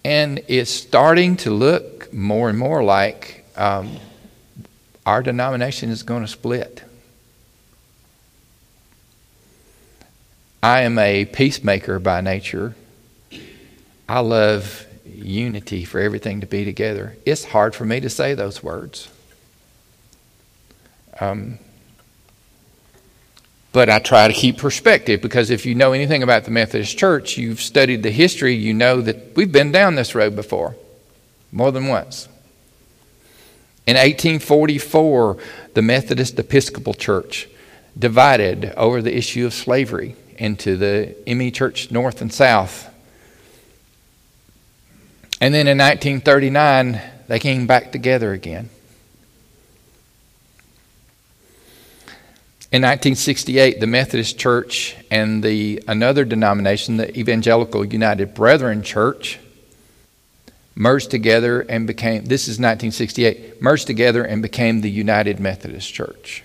and 0.05 0.41
it's 0.47 0.71
starting 0.71 1.37
to 1.37 1.51
look 1.51 2.11
more 2.13 2.49
and 2.49 2.57
more 2.57 2.83
like 2.83 3.45
um, 3.55 3.97
our 5.05 5.21
denomination 5.21 5.89
is 5.89 6.03
going 6.03 6.21
to 6.21 6.27
split. 6.27 6.83
I 10.61 10.81
am 10.81 10.97
a 10.97 11.25
peacemaker 11.25 11.99
by 11.99 12.21
nature. 12.21 12.75
I 14.07 14.19
love 14.19 14.85
unity 15.05 15.83
for 15.85 15.99
everything 15.99 16.41
to 16.41 16.47
be 16.47 16.65
together. 16.65 17.17
It's 17.25 17.45
hard 17.45 17.75
for 17.75 17.85
me 17.85 17.99
to 17.99 18.09
say 18.09 18.33
those 18.33 18.63
words. 18.63 19.09
Um, 21.19 21.59
but 23.73 23.89
I 23.89 23.97
try 23.99 24.27
to 24.27 24.33
keep 24.33 24.59
perspective 24.59 25.21
because 25.21 25.49
if 25.49 25.65
you 25.65 25.73
know 25.73 25.91
anything 25.93 26.21
about 26.21 26.45
the 26.45 26.51
Methodist 26.51 26.97
Church, 26.97 27.37
you've 27.37 27.59
studied 27.59 28.03
the 28.03 28.11
history, 28.11 28.53
you 28.53 28.73
know 28.73 29.01
that 29.01 29.35
we've 29.35 29.51
been 29.51 29.71
down 29.71 29.95
this 29.95 30.13
road 30.13 30.35
before, 30.35 30.75
more 31.51 31.71
than 31.71 31.87
once. 31.87 32.27
In 33.85 33.95
1844, 33.95 35.37
the 35.73 35.81
Methodist 35.81 36.37
Episcopal 36.37 36.93
Church 36.93 37.49
divided 37.97 38.73
over 38.77 39.01
the 39.01 39.15
issue 39.17 39.45
of 39.45 39.53
slavery 39.53 40.15
into 40.37 40.77
the 40.77 41.15
ME 41.25 41.49
Church 41.49 41.91
North 41.91 42.21
and 42.21 42.31
South. 42.31 42.89
And 45.41 45.53
then 45.53 45.67
in 45.67 45.79
1939, 45.79 47.01
they 47.27 47.39
came 47.39 47.65
back 47.65 47.91
together 47.91 48.33
again. 48.33 48.69
In 52.73 52.81
1968, 52.81 53.79
the 53.79 53.85
Methodist 53.85 54.39
Church 54.39 54.95
and 55.11 55.43
the 55.43 55.83
another 55.87 56.25
denomination, 56.25 56.97
the 56.97 57.15
Evangelical 57.15 57.85
United 57.85 58.33
Brethren 58.33 58.81
Church, 58.81 59.37
merged 60.73 61.11
together 61.11 61.61
and 61.61 61.85
became 61.85 62.25
this 62.25 62.47
is 62.47 62.57
1968 62.57 63.61
merged 63.61 63.85
together 63.85 64.23
and 64.23 64.41
became 64.41 64.81
the 64.81 64.89
United 64.89 65.39
Methodist 65.39 65.93
Church. 65.93 66.43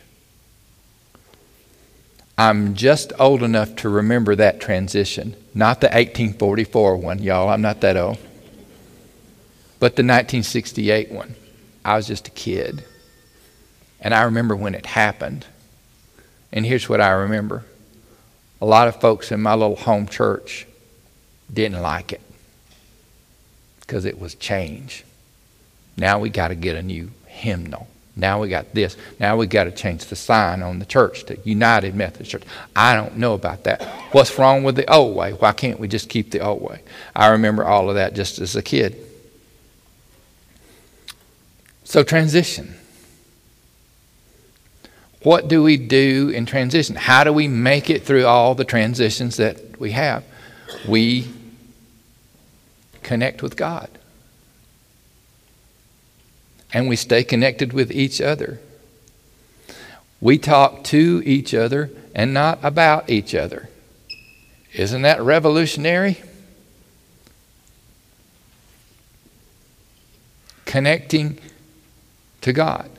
I'm 2.37 2.75
just 2.75 3.15
old 3.19 3.43
enough 3.43 3.75
to 3.77 3.89
remember 3.89 4.37
that 4.37 4.61
transition. 4.61 5.35
Not 5.55 5.81
the 5.81 5.87
1844 5.87 6.99
one, 6.99 7.21
y'all. 7.21 7.49
I'm 7.49 7.63
not 7.63 7.81
that 7.81 7.97
old. 7.97 8.19
But 9.79 9.97
the 9.97 10.03
1968 10.03 11.11
one. 11.11 11.37
I 11.87 11.97
was 11.97 12.07
just 12.07 12.29
a 12.29 12.33
kid. 12.33 12.85
And 13.99 14.13
I 14.13 14.25
remember 14.25 14.55
when 14.55 14.75
it 14.75 14.85
happened. 14.85 15.47
And 16.53 16.65
here's 16.65 16.89
what 16.89 17.01
I 17.01 17.11
remember 17.11 17.65
a 18.61 18.67
lot 18.67 18.89
of 18.89 19.01
folks 19.01 19.31
in 19.31 19.41
my 19.41 19.55
little 19.55 19.77
home 19.77 20.07
church 20.09 20.67
didn't 21.53 21.81
like 21.81 22.13
it 22.13 22.21
because 23.81 24.05
it 24.05 24.21
was 24.21 24.35
change. 24.35 25.05
Now 25.97 26.19
we 26.19 26.29
got 26.29 26.49
to 26.49 26.55
get 26.55 26.77
a 26.77 26.83
new 26.83 27.11
hymnal. 27.27 27.89
Now 28.17 28.41
we 28.41 28.49
got 28.49 28.75
this. 28.75 28.97
Now 29.21 29.37
we 29.37 29.47
got 29.47 29.65
to 29.65 29.71
change 29.71 30.07
the 30.07 30.17
sign 30.17 30.61
on 30.63 30.81
the 30.81 30.85
church 30.85 31.25
to 31.27 31.39
United 31.45 31.95
Methodist 31.95 32.33
Church. 32.33 32.43
I 32.75 32.97
don't 32.97 33.17
know 33.17 33.35
about 33.35 33.63
that. 33.65 33.83
What's 34.11 34.37
wrong 34.39 34.65
with 34.65 34.75
the 34.75 34.93
old 34.93 35.15
way? 35.17 35.33
Why 35.33 35.53
can't 35.53 35.79
we 35.79 35.87
just 35.87 36.09
keep 36.09 36.33
the 36.33 36.41
old 36.41 36.61
way? 36.61 36.83
I 37.15 37.29
remember 37.29 37.65
all 37.65 37.89
of 37.89 37.95
that 37.95 38.15
just 38.15 38.41
as 38.41 38.57
a 38.57 38.63
kid. 38.63 38.97
So, 41.85 42.03
transition. 42.03 42.75
What 45.23 45.49
do 45.49 45.63
we 45.63 45.77
do 45.77 46.29
in 46.29 46.47
transition? 46.47 46.95
How 46.95 47.25
do 47.25 47.33
we 47.33 47.49
make 47.49 47.91
it 47.91 48.05
through 48.05 48.27
all 48.27 48.55
the 48.55 48.65
transitions 48.65 49.37
that 49.37 49.79
we 49.81 49.93
have? 49.93 50.25
We 50.87 51.29
connect 53.03 53.43
with 53.43 53.57
God 53.57 53.91
and 56.73 56.89
we 56.89 56.97
stay 56.97 57.25
connected 57.25 57.73
with 57.73 57.91
each 57.91 58.21
other. 58.21 58.61
We 60.21 60.39
talk 60.39 60.85
to 60.85 61.23
each 61.25 61.55
other 61.55 61.91
and 62.15 62.35
not 62.35 62.59
about 62.63 63.09
each 63.09 63.35
other. 63.35 63.69
Isn't 64.75 65.03
that 65.03 65.23
revolutionary? 65.23 66.21
Connecting 70.67 71.39
to 72.43 72.53
God, 72.53 72.91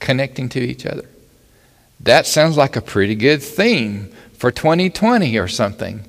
connecting 0.00 0.48
to 0.50 0.60
each 0.60 0.84
other. 0.84 1.08
That 2.04 2.26
sounds 2.26 2.58
like 2.58 2.76
a 2.76 2.82
pretty 2.82 3.14
good 3.14 3.42
theme 3.42 4.12
for 4.34 4.50
2020 4.50 5.38
or 5.38 5.48
something. 5.48 6.04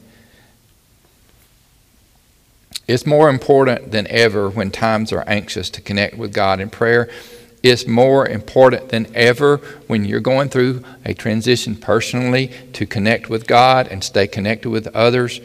It's 2.85 3.05
more 3.05 3.29
important 3.29 3.91
than 3.91 4.05
ever 4.07 4.49
when 4.49 4.71
times 4.71 5.13
are 5.13 5.23
anxious 5.25 5.69
to 5.71 5.81
connect 5.81 6.17
with 6.17 6.33
God 6.33 6.59
in 6.59 6.69
prayer. 6.69 7.09
It's 7.63 7.87
more 7.87 8.27
important 8.27 8.89
than 8.89 9.07
ever 9.15 9.57
when 9.87 10.03
you're 10.03 10.19
going 10.19 10.49
through 10.49 10.83
a 11.05 11.13
transition 11.13 11.77
personally 11.77 12.51
to 12.73 12.85
connect 12.85 13.29
with 13.29 13.47
God 13.47 13.87
and 13.87 14.03
stay 14.03 14.27
connected 14.27 14.69
with 14.69 14.87
others. 14.87 15.39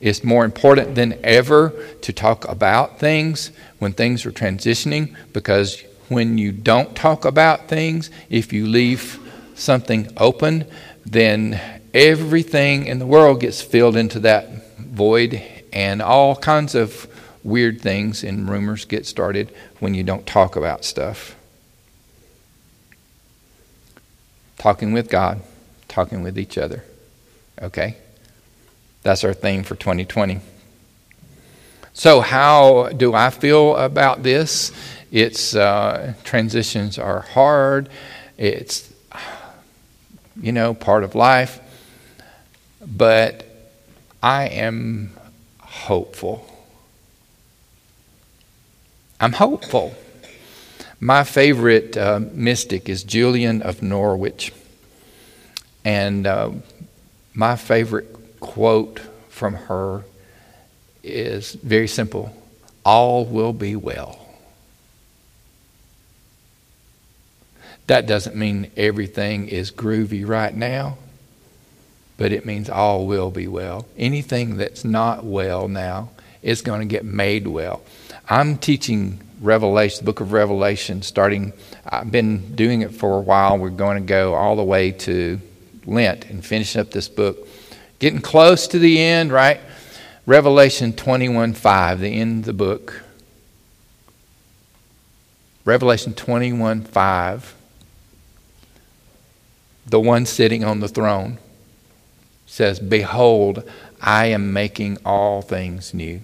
It's 0.00 0.24
more 0.24 0.44
important 0.44 0.96
than 0.96 1.18
ever 1.22 1.72
to 2.02 2.12
talk 2.12 2.46
about 2.48 2.98
things 2.98 3.52
when 3.78 3.92
things 3.92 4.26
are 4.26 4.32
transitioning 4.32 5.16
because 5.32 5.82
when 6.08 6.38
you 6.38 6.50
don't 6.50 6.96
talk 6.96 7.24
about 7.24 7.68
things, 7.68 8.10
if 8.28 8.52
you 8.52 8.66
leave 8.66 9.21
something 9.62 10.12
open, 10.16 10.66
then 11.06 11.60
everything 11.94 12.86
in 12.86 12.98
the 12.98 13.06
world 13.06 13.40
gets 13.40 13.62
filled 13.62 13.96
into 13.96 14.18
that 14.20 14.78
void 14.78 15.42
and 15.72 16.02
all 16.02 16.36
kinds 16.36 16.74
of 16.74 17.06
weird 17.42 17.80
things 17.80 18.22
and 18.22 18.48
rumors 18.48 18.84
get 18.84 19.06
started 19.06 19.52
when 19.80 19.94
you 19.94 20.02
don't 20.02 20.26
talk 20.26 20.56
about 20.56 20.84
stuff. 20.84 21.34
Talking 24.58 24.92
with 24.92 25.08
God, 25.08 25.40
talking 25.88 26.22
with 26.22 26.38
each 26.38 26.56
other. 26.56 26.84
Okay? 27.60 27.96
That's 29.02 29.24
our 29.24 29.34
theme 29.34 29.64
for 29.64 29.74
2020. 29.74 30.40
So, 31.94 32.20
how 32.20 32.90
do 32.96 33.12
I 33.12 33.30
feel 33.30 33.76
about 33.76 34.22
this? 34.22 34.72
It's 35.10 35.54
uh, 35.54 36.14
transitions 36.24 36.98
are 36.98 37.20
hard. 37.20 37.90
It's 38.38 38.91
you 40.40 40.52
know 40.52 40.74
part 40.74 41.04
of 41.04 41.14
life, 41.14 41.60
but 42.84 43.44
I 44.22 44.46
am 44.48 45.12
hopeful. 45.60 46.48
I'm 49.20 49.32
hopeful. 49.32 49.94
My 51.00 51.24
favorite 51.24 51.96
uh, 51.96 52.20
mystic 52.32 52.88
is 52.88 53.02
Julian 53.02 53.62
of 53.62 53.82
Norwich, 53.82 54.52
and 55.84 56.26
uh, 56.26 56.50
my 57.34 57.56
favorite 57.56 58.40
quote 58.40 59.00
from 59.28 59.54
her 59.54 60.04
is 61.02 61.52
very 61.54 61.88
simple 61.88 62.36
all 62.84 63.24
will 63.24 63.52
be 63.52 63.76
well. 63.76 64.21
That 67.86 68.06
doesn't 68.06 68.36
mean 68.36 68.70
everything 68.76 69.48
is 69.48 69.70
groovy 69.70 70.26
right 70.26 70.54
now, 70.54 70.98
but 72.16 72.32
it 72.32 72.46
means 72.46 72.70
all 72.70 73.06
will 73.06 73.30
be 73.30 73.48
well. 73.48 73.86
Anything 73.96 74.56
that's 74.56 74.84
not 74.84 75.24
well 75.24 75.68
now 75.68 76.10
is 76.42 76.62
going 76.62 76.80
to 76.80 76.86
get 76.86 77.04
made 77.04 77.46
well. 77.46 77.82
I'm 78.28 78.56
teaching 78.56 79.20
Revelation, 79.40 80.04
the 80.04 80.04
book 80.04 80.20
of 80.20 80.32
Revelation, 80.32 81.02
starting, 81.02 81.52
I've 81.84 82.10
been 82.10 82.54
doing 82.54 82.82
it 82.82 82.94
for 82.94 83.18
a 83.18 83.20
while. 83.20 83.58
We're 83.58 83.70
going 83.70 84.00
to 84.00 84.06
go 84.06 84.34
all 84.34 84.54
the 84.56 84.62
way 84.62 84.92
to 84.92 85.40
Lent 85.84 86.26
and 86.26 86.44
finish 86.44 86.76
up 86.76 86.92
this 86.92 87.08
book. 87.08 87.48
Getting 87.98 88.20
close 88.20 88.68
to 88.68 88.78
the 88.78 89.00
end, 89.00 89.32
right? 89.32 89.60
Revelation 90.26 90.92
21 90.92 91.54
5, 91.54 92.00
the 92.00 92.08
end 92.08 92.40
of 92.40 92.44
the 92.44 92.52
book. 92.52 93.02
Revelation 95.64 96.14
21 96.14 96.82
5, 96.82 97.54
the 99.92 100.00
one 100.00 100.24
sitting 100.24 100.64
on 100.64 100.80
the 100.80 100.88
throne 100.88 101.36
says, 102.46 102.80
Behold, 102.80 103.62
I 104.00 104.26
am 104.26 104.50
making 104.50 104.96
all 105.04 105.42
things 105.42 105.92
new. 105.92 106.22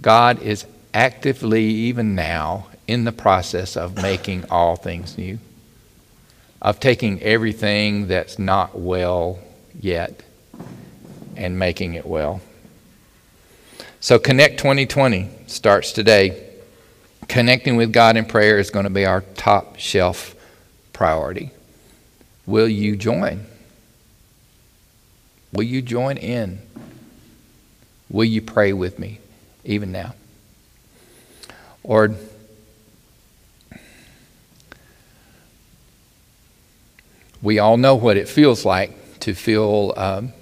God 0.00 0.40
is 0.40 0.64
actively, 0.94 1.64
even 1.64 2.14
now, 2.14 2.68
in 2.86 3.02
the 3.02 3.10
process 3.10 3.76
of 3.76 3.96
making 3.96 4.48
all 4.48 4.76
things 4.76 5.18
new, 5.18 5.40
of 6.60 6.78
taking 6.78 7.20
everything 7.20 8.06
that's 8.06 8.38
not 8.38 8.78
well 8.78 9.40
yet 9.80 10.22
and 11.36 11.58
making 11.58 11.94
it 11.94 12.06
well. 12.06 12.40
So, 13.98 14.20
Connect 14.20 14.56
2020 14.58 15.30
starts 15.48 15.90
today. 15.90 16.48
Connecting 17.26 17.74
with 17.74 17.92
God 17.92 18.16
in 18.16 18.24
prayer 18.24 18.60
is 18.60 18.70
going 18.70 18.84
to 18.84 18.90
be 18.90 19.04
our 19.04 19.22
top 19.34 19.80
shelf 19.80 20.36
priority. 20.92 21.50
Will 22.46 22.68
you 22.68 22.96
join? 22.96 23.46
Will 25.52 25.64
you 25.64 25.82
join 25.82 26.16
in? 26.16 26.60
Will 28.10 28.24
you 28.24 28.42
pray 28.42 28.72
with 28.72 28.98
me 28.98 29.20
even 29.64 29.92
now? 29.92 30.14
Or 31.82 32.14
we 37.42 37.58
all 37.58 37.76
know 37.76 37.94
what 37.94 38.16
it 38.16 38.28
feels 38.28 38.64
like 38.64 39.20
to 39.20 39.34
feel 39.34 39.92
um, 39.96 40.32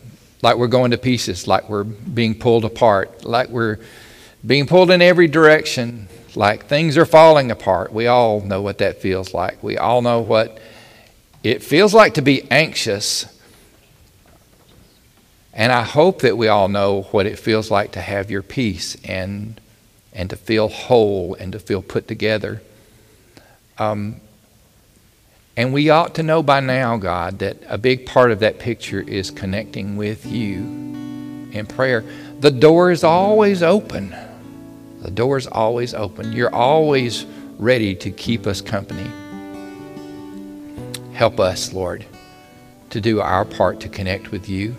like 0.42 0.56
we're 0.56 0.68
going 0.68 0.90
to 0.92 0.98
pieces, 0.98 1.46
like 1.46 1.68
we're 1.68 1.84
being 1.84 2.34
pulled 2.34 2.64
apart, 2.64 3.24
like 3.24 3.48
we're 3.48 3.78
being 4.46 4.66
pulled 4.66 4.90
in 4.90 5.02
every 5.02 5.28
direction, 5.28 6.08
like 6.34 6.66
things 6.66 6.96
are 6.96 7.06
falling 7.06 7.50
apart. 7.50 7.92
We 7.92 8.06
all 8.06 8.40
know 8.40 8.62
what 8.62 8.78
that 8.78 9.00
feels 9.00 9.34
like. 9.34 9.62
We 9.62 9.76
all 9.76 10.02
know 10.02 10.20
what 10.20 10.58
it 11.42 11.62
feels 11.62 11.94
like 11.94 12.14
to 12.14 12.22
be 12.22 12.46
anxious. 12.50 13.26
And 15.52 15.72
I 15.72 15.82
hope 15.82 16.20
that 16.22 16.36
we 16.36 16.48
all 16.48 16.68
know 16.68 17.02
what 17.10 17.26
it 17.26 17.38
feels 17.38 17.70
like 17.70 17.92
to 17.92 18.00
have 18.00 18.30
your 18.30 18.42
peace 18.42 18.96
and, 19.04 19.60
and 20.12 20.30
to 20.30 20.36
feel 20.36 20.68
whole 20.68 21.34
and 21.34 21.52
to 21.52 21.58
feel 21.58 21.82
put 21.82 22.06
together. 22.06 22.62
Um, 23.78 24.20
and 25.56 25.72
we 25.72 25.90
ought 25.90 26.14
to 26.14 26.22
know 26.22 26.42
by 26.42 26.60
now, 26.60 26.96
God, 26.96 27.40
that 27.40 27.56
a 27.68 27.76
big 27.76 28.06
part 28.06 28.30
of 28.30 28.40
that 28.40 28.58
picture 28.58 29.00
is 29.00 29.30
connecting 29.30 29.96
with 29.96 30.24
you 30.24 30.58
in 31.52 31.66
prayer. 31.66 32.04
The 32.40 32.50
door 32.50 32.90
is 32.90 33.02
always 33.02 33.62
open. 33.62 34.14
The 35.02 35.10
door 35.10 35.36
is 35.36 35.46
always 35.46 35.94
open. 35.94 36.32
You're 36.32 36.54
always 36.54 37.26
ready 37.58 37.94
to 37.96 38.10
keep 38.10 38.46
us 38.46 38.60
company. 38.60 39.10
Help 41.20 41.38
us, 41.38 41.74
Lord, 41.74 42.06
to 42.88 42.98
do 42.98 43.20
our 43.20 43.44
part 43.44 43.80
to 43.80 43.90
connect 43.90 44.30
with 44.30 44.48
you. 44.48 44.74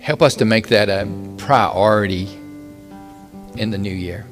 Help 0.00 0.20
us 0.20 0.34
to 0.34 0.44
make 0.44 0.68
that 0.68 0.90
a 0.90 1.08
priority 1.38 2.28
in 3.56 3.70
the 3.70 3.78
new 3.78 3.88
year. 3.88 4.26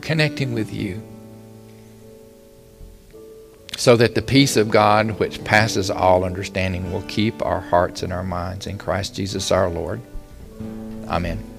Connecting 0.00 0.54
with 0.54 0.72
you 0.72 1.00
so 3.76 3.94
that 3.94 4.16
the 4.16 4.22
peace 4.22 4.56
of 4.56 4.70
God, 4.70 5.20
which 5.20 5.44
passes 5.44 5.88
all 5.88 6.24
understanding, 6.24 6.92
will 6.92 7.02
keep 7.02 7.46
our 7.46 7.60
hearts 7.60 8.02
and 8.02 8.12
our 8.12 8.24
minds 8.24 8.66
in 8.66 8.76
Christ 8.76 9.14
Jesus 9.14 9.52
our 9.52 9.70
Lord. 9.70 10.00
Amen. 11.06 11.53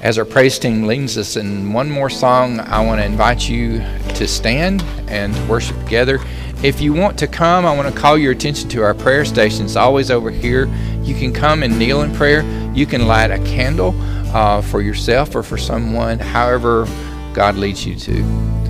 As 0.00 0.16
our 0.16 0.24
praise 0.24 0.60
team 0.60 0.86
leads 0.86 1.18
us 1.18 1.34
in 1.34 1.72
one 1.72 1.90
more 1.90 2.08
song, 2.08 2.60
I 2.60 2.84
want 2.84 3.00
to 3.00 3.04
invite 3.04 3.48
you 3.48 3.80
to 4.14 4.28
stand 4.28 4.80
and 5.08 5.34
worship 5.48 5.76
together. 5.82 6.20
If 6.62 6.80
you 6.80 6.92
want 6.92 7.18
to 7.18 7.26
come, 7.26 7.66
I 7.66 7.74
want 7.74 7.92
to 7.92 8.00
call 8.00 8.16
your 8.16 8.30
attention 8.30 8.68
to 8.70 8.82
our 8.82 8.94
prayer 8.94 9.24
station. 9.24 9.64
It's 9.64 9.74
always 9.74 10.12
over 10.12 10.30
here. 10.30 10.66
You 11.02 11.16
can 11.16 11.32
come 11.32 11.64
and 11.64 11.76
kneel 11.80 12.02
in 12.02 12.14
prayer. 12.14 12.42
You 12.74 12.86
can 12.86 13.08
light 13.08 13.32
a 13.32 13.38
candle 13.38 13.92
uh, 14.32 14.62
for 14.62 14.82
yourself 14.82 15.34
or 15.34 15.42
for 15.42 15.58
someone, 15.58 16.20
however 16.20 16.86
God 17.34 17.56
leads 17.56 17.84
you 17.84 17.96
to. 17.96 18.67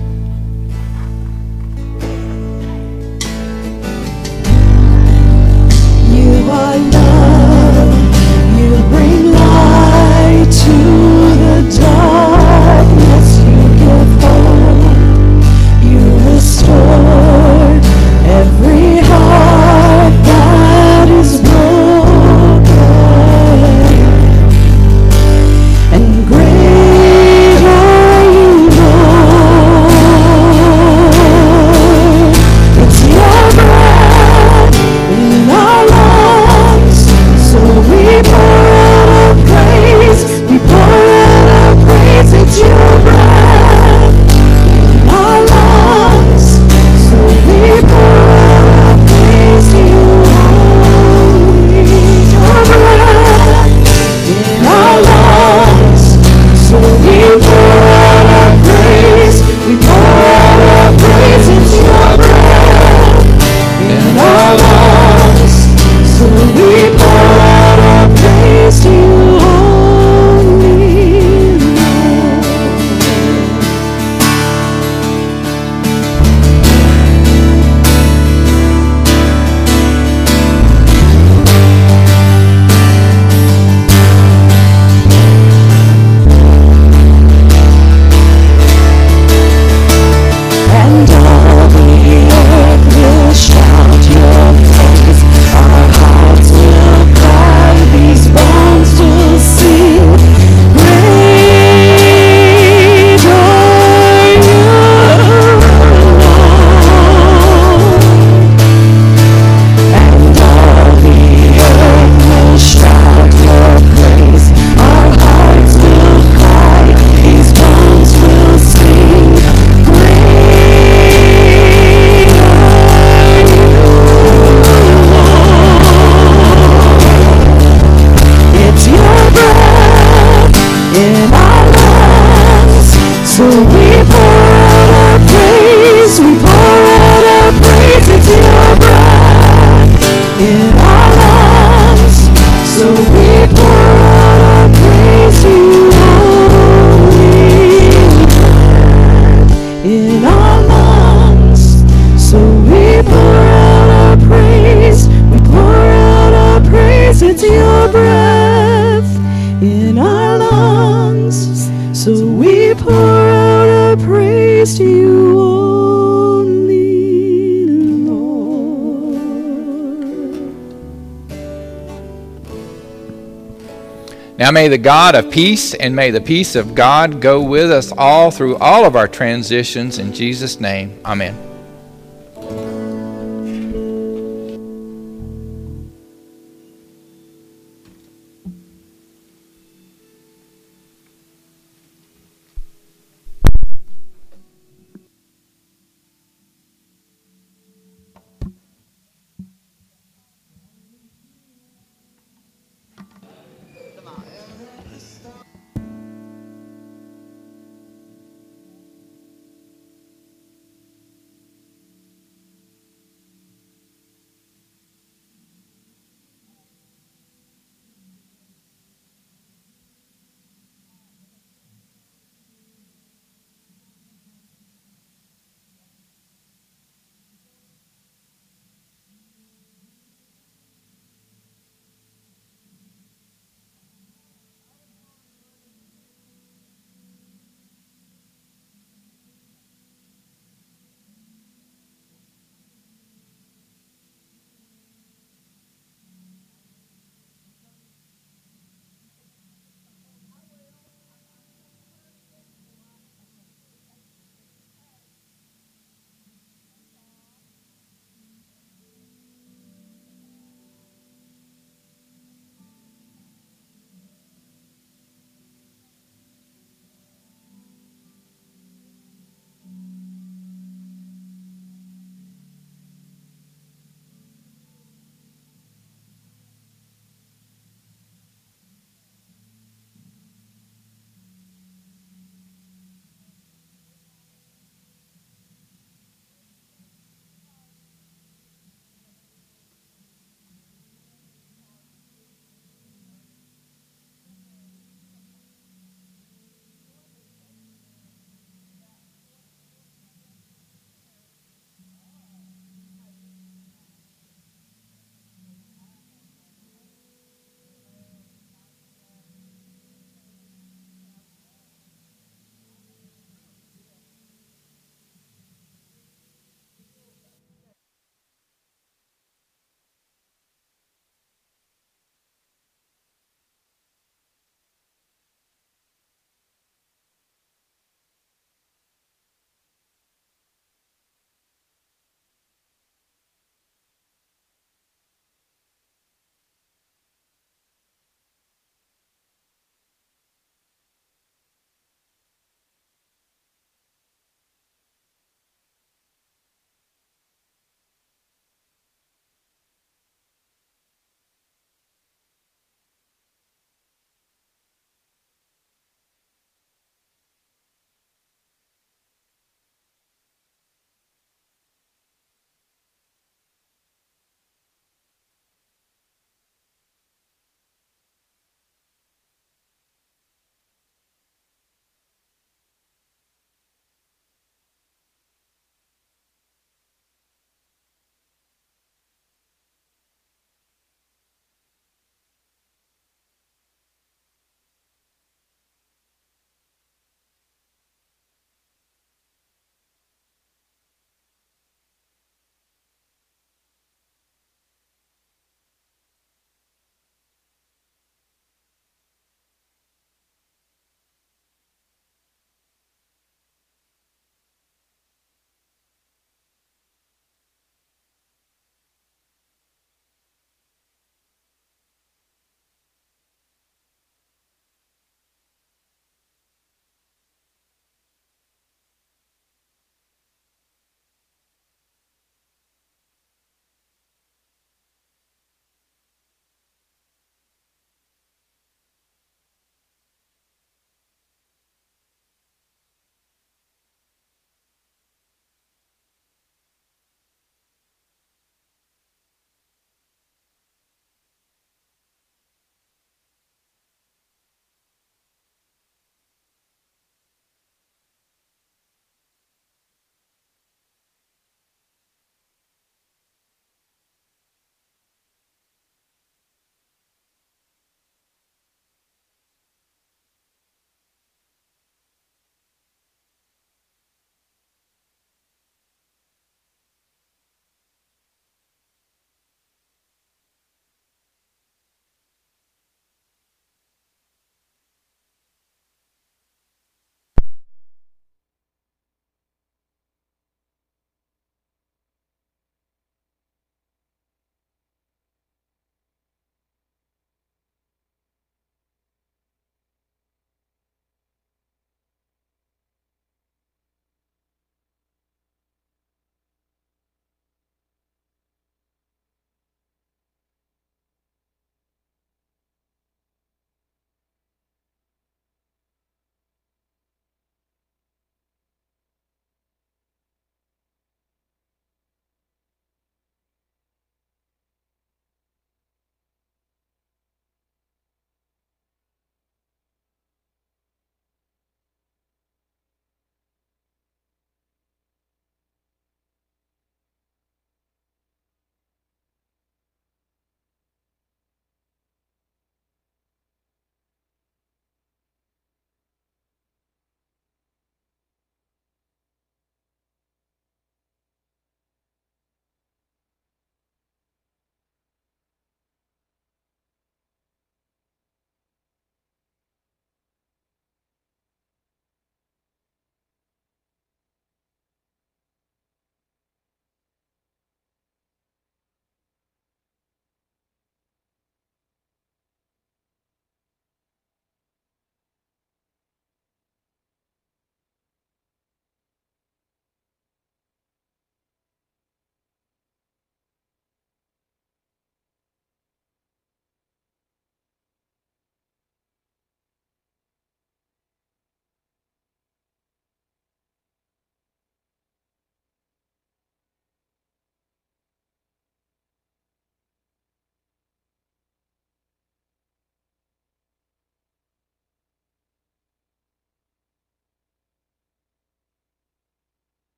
the 174.69 174.77
God 174.77 175.15
of 175.15 175.31
peace 175.31 175.73
and 175.73 175.95
may 175.95 176.11
the 176.11 176.21
peace 176.21 176.55
of 176.55 176.75
God 176.75 177.21
go 177.21 177.41
with 177.41 177.71
us 177.71 177.91
all 177.97 178.31
through 178.31 178.57
all 178.57 178.85
of 178.85 178.95
our 178.95 179.07
transitions. 179.07 179.97
In 179.97 180.13
Jesus' 180.13 180.59
name, 180.59 180.99
amen. 181.05 181.48